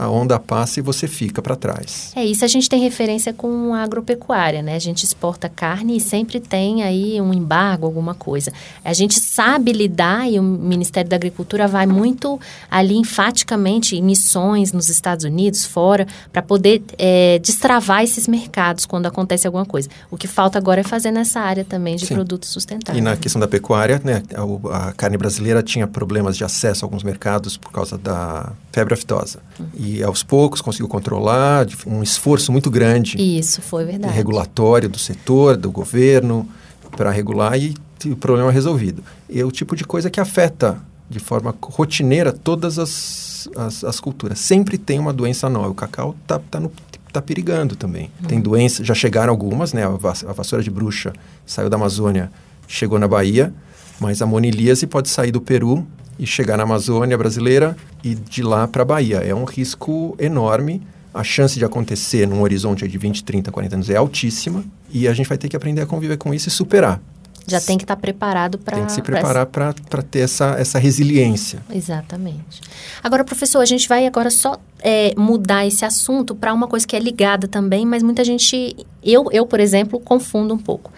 a 0.02 0.10
onda 0.10 0.38
passa 0.38 0.80
e 0.80 0.82
você 0.82 1.06
fica 1.06 1.42
para 1.42 1.56
trás. 1.56 2.12
É 2.16 2.24
isso, 2.24 2.44
a 2.44 2.48
gente 2.48 2.68
tem 2.68 2.80
referência 2.80 3.32
com 3.32 3.74
a 3.74 3.82
agropecuária, 3.82 4.62
né? 4.62 4.74
A 4.74 4.78
gente 4.78 5.04
exporta 5.04 5.48
carne 5.48 5.96
e 5.96 6.00
sempre 6.00 6.40
tem 6.40 6.82
aí 6.82 7.20
um 7.20 7.32
embargo, 7.32 7.86
alguma 7.86 8.14
coisa. 8.14 8.52
A 8.84 8.92
gente 8.92 9.20
sabe 9.20 9.72
lidar 9.72 10.30
e 10.30 10.38
o 10.38 10.42
Ministério 10.42 11.10
da 11.10 11.16
Agricultura 11.16 11.68
vai 11.68 11.86
muito 11.86 12.40
ali 12.70 12.96
enfaticamente 12.96 13.96
em 13.96 14.02
missões 14.02 14.72
nos 14.72 14.88
Estados 14.88 15.24
Unidos, 15.24 15.64
fora, 15.64 16.06
para 16.32 16.42
poder 16.42 16.82
é, 16.98 17.38
destravar 17.38 18.02
esses 18.02 18.26
mercados 18.26 18.86
quando 18.86 19.06
acontece 19.06 19.46
alguma 19.46 19.66
coisa. 19.66 19.88
O 20.10 20.16
que 20.16 20.26
falta 20.26 20.58
agora 20.58 20.80
é 20.80 20.84
fazer 20.84 21.10
nessa 21.10 21.40
área 21.40 21.64
também 21.64 21.96
de 21.96 22.06
Sim. 22.06 22.14
produtos 22.14 22.48
sustentáveis. 22.48 22.98
E 22.98 23.00
na 23.00 23.16
questão 23.16 23.40
da 23.40 23.48
pecuária, 23.48 24.00
né? 24.02 24.22
A, 24.34 24.88
a, 24.88 24.92
carne 24.92 25.16
brasileira 25.16 25.62
tinha 25.62 25.86
problemas 25.86 26.36
de 26.36 26.44
acesso 26.44 26.84
a 26.84 26.86
alguns 26.86 27.02
mercados 27.02 27.56
por 27.56 27.70
causa 27.70 27.98
da 27.98 28.52
febre 28.72 28.94
aftosa. 28.94 29.40
Hum 29.60 29.82
e 29.82 29.91
aos 30.00 30.22
poucos 30.22 30.60
conseguiu 30.60 30.86
controlar, 30.86 31.66
um 31.84 32.02
esforço 32.02 32.52
muito 32.52 32.70
grande. 32.70 33.16
Isso, 33.18 33.60
foi 33.60 33.84
verdade. 33.84 34.14
Regulatório 34.14 34.88
do 34.88 34.98
setor, 34.98 35.56
do 35.56 35.72
governo, 35.72 36.48
para 36.96 37.10
regular 37.10 37.58
e 37.58 37.74
o 38.06 38.16
problema 38.16 38.50
é 38.50 38.52
resolvido. 38.52 39.02
É 39.28 39.44
o 39.44 39.50
tipo 39.50 39.74
de 39.74 39.84
coisa 39.84 40.08
que 40.08 40.20
afeta 40.20 40.78
de 41.10 41.18
forma 41.18 41.54
rotineira 41.60 42.32
todas 42.32 42.78
as, 42.78 43.48
as, 43.56 43.84
as 43.84 44.00
culturas. 44.00 44.38
Sempre 44.38 44.78
tem 44.78 44.98
uma 44.98 45.12
doença 45.12 45.48
nova. 45.48 45.70
O 45.70 45.74
cacau 45.74 46.14
está 46.22 46.38
tá 46.38 46.60
no 46.60 46.70
está 47.12 47.20
perigando 47.20 47.76
também. 47.76 48.10
Uhum. 48.22 48.28
Tem 48.28 48.40
doenças, 48.40 48.86
já 48.86 48.94
chegaram 48.94 49.30
algumas, 49.30 49.74
né? 49.74 49.84
A, 49.84 49.88
a 49.88 50.32
vassoura 50.32 50.64
de 50.64 50.70
bruxa 50.70 51.12
saiu 51.44 51.68
da 51.68 51.76
Amazônia, 51.76 52.32
chegou 52.66 52.98
na 52.98 53.06
Bahia, 53.06 53.52
mas 54.00 54.22
a 54.22 54.26
monilíase 54.26 54.86
pode 54.86 55.10
sair 55.10 55.30
do 55.30 55.40
Peru 55.40 55.86
e 56.18 56.26
chegar 56.26 56.56
na 56.56 56.62
Amazônia 56.62 57.16
brasileira 57.16 57.76
e 58.02 58.14
de 58.14 58.42
lá 58.42 58.66
para 58.68 58.82
a 58.82 58.84
Bahia. 58.84 59.18
É 59.18 59.34
um 59.34 59.44
risco 59.44 60.16
enorme. 60.18 60.82
A 61.14 61.22
chance 61.22 61.58
de 61.58 61.64
acontecer 61.64 62.26
num 62.26 62.40
horizonte 62.40 62.88
de 62.88 62.96
20, 62.96 63.22
30, 63.22 63.52
40 63.52 63.76
anos 63.76 63.90
é 63.90 63.96
altíssima 63.96 64.64
e 64.90 65.06
a 65.06 65.12
gente 65.12 65.28
vai 65.28 65.36
ter 65.36 65.48
que 65.48 65.56
aprender 65.56 65.82
a 65.82 65.86
conviver 65.86 66.16
com 66.16 66.32
isso 66.32 66.48
e 66.48 66.50
superar. 66.50 67.00
Já 67.46 67.60
tem 67.60 67.76
que 67.76 67.84
estar 67.84 67.96
tá 67.96 68.00
preparado 68.00 68.56
para... 68.56 68.76
Tem 68.76 68.86
que 68.86 68.92
se 68.92 69.02
preparar 69.02 69.46
para 69.46 69.72
ter 70.02 70.20
essa, 70.20 70.54
essa 70.58 70.78
resiliência. 70.78 71.62
Exatamente. 71.70 72.60
Agora, 73.02 73.24
professor, 73.24 73.60
a 73.60 73.64
gente 73.64 73.88
vai 73.88 74.06
agora 74.06 74.30
só 74.30 74.58
é, 74.80 75.12
mudar 75.16 75.66
esse 75.66 75.84
assunto 75.84 76.34
para 76.34 76.54
uma 76.54 76.68
coisa 76.68 76.86
que 76.86 76.94
é 76.94 77.00
ligada 77.00 77.48
também, 77.48 77.84
mas 77.84 78.02
muita 78.02 78.24
gente... 78.24 78.76
Eu, 79.02 79.26
eu, 79.32 79.44
por 79.44 79.60
exemplo, 79.60 79.98
confundo 79.98 80.54
um 80.54 80.58
pouco. 80.58 80.92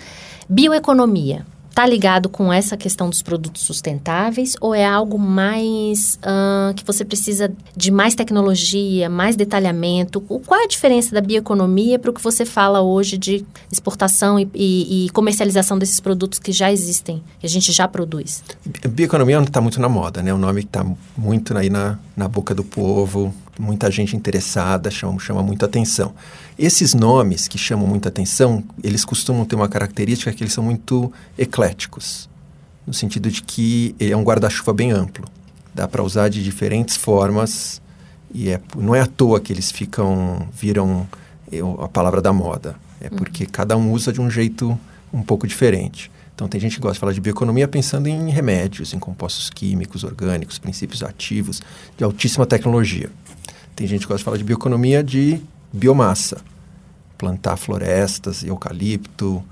Bioeconomia. 0.48 1.46
Está 1.74 1.84
ligado 1.88 2.28
com 2.28 2.52
essa 2.52 2.76
questão 2.76 3.10
dos 3.10 3.20
produtos 3.20 3.62
sustentáveis 3.62 4.56
ou 4.60 4.72
é 4.72 4.86
algo 4.86 5.18
mais 5.18 6.20
uh, 6.22 6.72
que 6.72 6.84
você 6.84 7.04
precisa 7.04 7.52
de 7.76 7.90
mais 7.90 8.14
tecnologia, 8.14 9.10
mais 9.10 9.34
detalhamento? 9.34 10.20
Qual 10.20 10.60
é 10.60 10.66
a 10.66 10.68
diferença 10.68 11.12
da 11.12 11.20
bioeconomia 11.20 11.98
para 11.98 12.12
o 12.12 12.14
que 12.14 12.22
você 12.22 12.44
fala 12.44 12.80
hoje 12.80 13.18
de 13.18 13.44
exportação 13.72 14.38
e, 14.38 14.48
e, 14.54 15.06
e, 15.06 15.10
comercialização 15.10 15.76
desses 15.76 15.98
produtos 15.98 16.38
que 16.38 16.52
já 16.52 16.70
existem, 16.70 17.20
que 17.40 17.46
a 17.46 17.50
gente 17.50 17.72
já 17.72 17.88
produz? 17.88 18.44
Bioeconomia 18.88 19.40
está 19.40 19.60
muito 19.60 19.80
na 19.80 19.88
moda, 19.88 20.22
né? 20.22 20.32
O 20.32 20.38
nome 20.38 20.60
está 20.60 20.86
muito 21.18 21.58
aí 21.58 21.68
na, 21.68 21.98
na 22.16 22.28
boca 22.28 22.54
do 22.54 22.62
povo, 22.62 23.34
muita 23.58 23.90
gente 23.90 24.16
interessada, 24.16 24.90
chama, 24.90 25.18
chama 25.18 25.42
muita 25.42 25.66
atenção. 25.66 26.14
Esses 26.58 26.94
nomes 26.94 27.48
que 27.48 27.58
chamam 27.58 27.86
muita 27.86 28.08
atenção, 28.08 28.62
eles 28.82 29.04
costumam 29.04 29.44
ter 29.44 29.54
uma 29.54 29.68
característica 29.68 30.32
que 30.32 30.42
eles 30.42 30.52
são 30.52 30.64
muito 30.64 31.12
ecléticos, 31.38 32.28
no 32.86 32.92
sentido 32.92 33.30
de 33.30 33.42
que 33.42 33.94
é 33.98 34.16
um 34.16 34.22
guarda-chuva 34.22 34.72
bem 34.72 34.92
amplo. 34.92 35.26
Dá 35.74 35.88
para 35.88 36.02
usar 36.02 36.28
de 36.28 36.42
diferentes 36.42 36.96
formas 36.96 37.80
e 38.32 38.50
é, 38.50 38.60
não 38.76 38.94
é 38.94 39.00
à 39.00 39.06
toa 39.06 39.40
que 39.40 39.52
eles 39.52 39.70
ficam, 39.70 40.48
viram 40.52 41.06
é, 41.50 41.58
a 41.82 41.88
palavra 41.88 42.20
da 42.20 42.32
moda. 42.32 42.76
É 43.00 43.08
uhum. 43.08 43.16
porque 43.16 43.46
cada 43.46 43.76
um 43.76 43.92
usa 43.92 44.12
de 44.12 44.20
um 44.20 44.30
jeito 44.30 44.78
um 45.12 45.22
pouco 45.22 45.46
diferente. 45.46 46.10
Então, 46.34 46.48
tem 46.48 46.60
gente 46.60 46.76
que 46.76 46.80
gosta 46.82 46.94
de 46.94 47.00
falar 47.00 47.12
de 47.12 47.20
bioeconomia 47.20 47.68
pensando 47.68 48.08
em 48.08 48.28
remédios, 48.30 48.92
em 48.92 48.98
compostos 48.98 49.48
químicos, 49.50 50.02
orgânicos, 50.02 50.58
princípios 50.58 51.02
ativos 51.02 51.62
de 51.96 52.02
altíssima 52.02 52.44
tecnologia. 52.44 53.10
Tem 53.76 53.86
gente 53.86 54.00
que 54.00 54.06
gosta 54.06 54.18
de 54.18 54.24
falar 54.24 54.36
de 54.36 54.44
bioeconomia 54.44 55.02
de 55.02 55.40
biomassa. 55.72 56.40
Plantar 57.16 57.56
florestas, 57.56 58.42
eucalipto, 58.42 59.42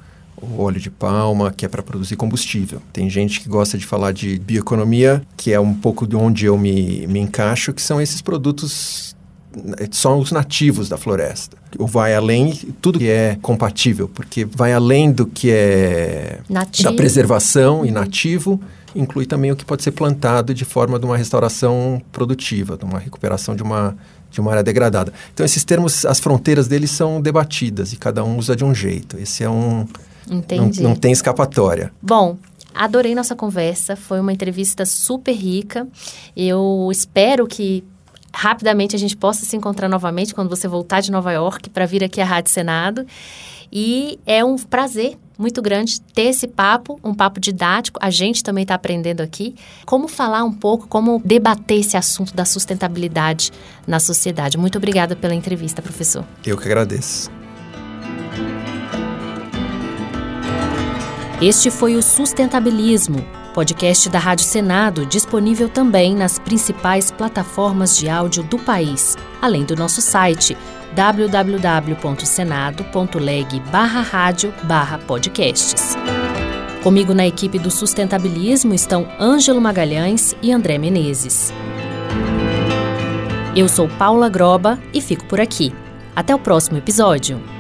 óleo 0.59 0.81
de 0.81 0.91
palma, 0.91 1.53
que 1.53 1.65
é 1.65 1.69
para 1.69 1.83
produzir 1.83 2.17
combustível. 2.17 2.83
Tem 2.93 3.09
gente 3.09 3.41
que 3.41 3.49
gosta 3.49 3.79
de 3.79 3.87
falar 3.87 4.13
de 4.13 4.39
bioeconomia, 4.41 5.23
que 5.37 5.53
é 5.53 5.61
um 5.61 5.75
pouco 5.75 6.07
de 6.07 6.17
onde 6.17 6.47
eu 6.47 6.59
me, 6.59 7.07
me 7.07 7.21
encaixo, 7.21 7.73
que 7.73 7.83
são 7.83 8.01
esses 8.01 8.21
produtos 8.21 9.15
são 9.91 10.19
os 10.19 10.33
nativos 10.33 10.89
da 10.89 10.97
floresta. 10.97 11.57
Ou 11.79 11.87
vai 11.87 12.15
além, 12.15 12.53
tudo 12.81 12.99
que 12.99 13.09
é 13.09 13.39
compatível, 13.41 14.09
porque 14.09 14.45
vai 14.45 14.73
além 14.73 15.11
do 15.11 15.27
que 15.27 15.51
é 15.51 16.41
nativo. 16.49 16.91
da 16.91 16.97
preservação 16.97 17.81
uhum. 17.81 17.87
e 17.87 17.91
nativo, 17.91 18.61
inclui 18.95 19.27
também 19.27 19.51
o 19.51 19.57
que 19.57 19.65
pode 19.65 19.83
ser 19.83 19.93
plantado 19.93 20.53
de 20.53 20.65
forma 20.65 20.99
de 20.99 21.07
uma 21.07 21.17
restauração 21.17 22.01
produtiva, 22.13 22.77
de 22.77 22.85
uma 22.85 22.99
recuperação 22.99 23.55
de 23.55 23.63
uma 23.63 23.97
de 24.33 24.41
uma 24.41 24.51
área 24.51 24.63
degradada. 24.63 25.13
Então, 25.33 25.45
esses 25.45 25.63
termos, 25.63 26.07
as 26.07 26.19
fronteiras 26.19 26.67
deles 26.67 26.91
são 26.91 27.21
debatidas 27.21 27.93
e 27.93 27.97
cada 27.97 28.25
um 28.25 28.39
usa 28.39 28.57
de 28.57 28.65
um 28.65 28.75
jeito. 28.75 29.19
Esse 29.19 29.45
é 29.45 29.51
um. 29.51 29.87
Entendi. 30.29 30.83
Não, 30.83 30.91
não 30.91 30.97
tem 30.97 31.13
escapatória. 31.13 31.93
Bom, 32.01 32.39
adorei 32.75 33.15
nossa 33.15 33.37
conversa. 33.37 33.95
Foi 33.95 34.19
uma 34.21 34.33
entrevista 34.33 34.87
super 34.87 35.35
rica. 35.35 35.87
Eu 36.35 36.89
espero 36.91 37.47
que 37.47 37.85
rapidamente 38.35 38.97
a 38.97 38.99
gente 38.99 39.17
possa 39.17 39.45
se 39.45 39.57
encontrar 39.57 39.89
novamente 39.89 40.35
quando 40.35 40.49
você 40.49 40.67
voltar 40.67 41.01
de 41.01 41.11
Nova 41.11 41.33
York 41.33 41.71
para 41.71 41.87
vir 41.87 42.03
aqui 42.03 42.21
à 42.21 42.25
Rádio 42.25 42.51
Senado. 42.51 43.07
E 43.71 44.19
é 44.27 44.45
um 44.45 44.57
prazer 44.59 45.17
muito 45.39 45.63
grande 45.63 46.01
ter 46.01 46.25
esse 46.25 46.47
papo, 46.47 47.01
um 47.03 47.15
papo 47.15 47.41
didático. 47.41 47.99
A 48.03 48.11
gente 48.11 48.43
também 48.43 48.63
está 48.63 48.75
aprendendo 48.75 49.23
aqui 49.23 49.55
como 49.87 50.09
falar 50.09 50.45
um 50.45 50.53
pouco, 50.53 50.87
como 50.87 51.21
debater 51.25 51.81
esse 51.81 51.97
assunto 51.97 52.35
da 52.35 52.45
sustentabilidade 52.45 53.51
na 53.87 53.99
sociedade. 53.99 54.59
Muito 54.59 54.77
obrigada 54.77 55.17
pela 55.17 55.35
entrevista, 55.35 55.81
professor. 55.81 56.25
Eu 56.45 56.59
que 56.59 56.67
agradeço. 56.67 57.31
Este 61.41 61.73
foi 61.73 61.97
o 61.97 62.03
Sustentabilismo, 62.03 63.27
podcast 63.53 64.09
da 64.09 64.19
Rádio 64.19 64.45
Senado, 64.45 65.07
disponível 65.07 65.69
também 65.69 66.15
nas 66.15 66.39
principais 66.39 67.11
plataformas 67.11 67.97
de 67.97 68.09
áudio 68.09 68.43
do 68.43 68.59
país, 68.59 69.17
além 69.41 69.65
do 69.65 69.77
nosso 69.77 70.01
site 70.01 70.57
www.senado.leg 70.95 73.61
barra 73.71 74.01
rádio 74.01 74.53
barra 74.65 74.99
podcasts. 74.99 75.97
Comigo 76.83 77.15
na 77.15 77.27
equipe 77.27 77.59
do 77.59 77.71
sustentabilismo 77.71 78.75
estão 78.75 79.07
Ângelo 79.21 79.61
Magalhães 79.61 80.35
e 80.43 80.51
André 80.51 80.79
Menezes. 80.79 81.53
Eu 83.55 83.69
sou 83.69 83.87
Paula 83.87 84.29
Groba 84.29 84.79
e 84.93 85.01
fico 85.01 85.25
por 85.27 85.41
aqui. 85.41 85.73
Até 86.17 86.35
o 86.35 86.39
próximo 86.39 86.79
episódio. 86.79 87.52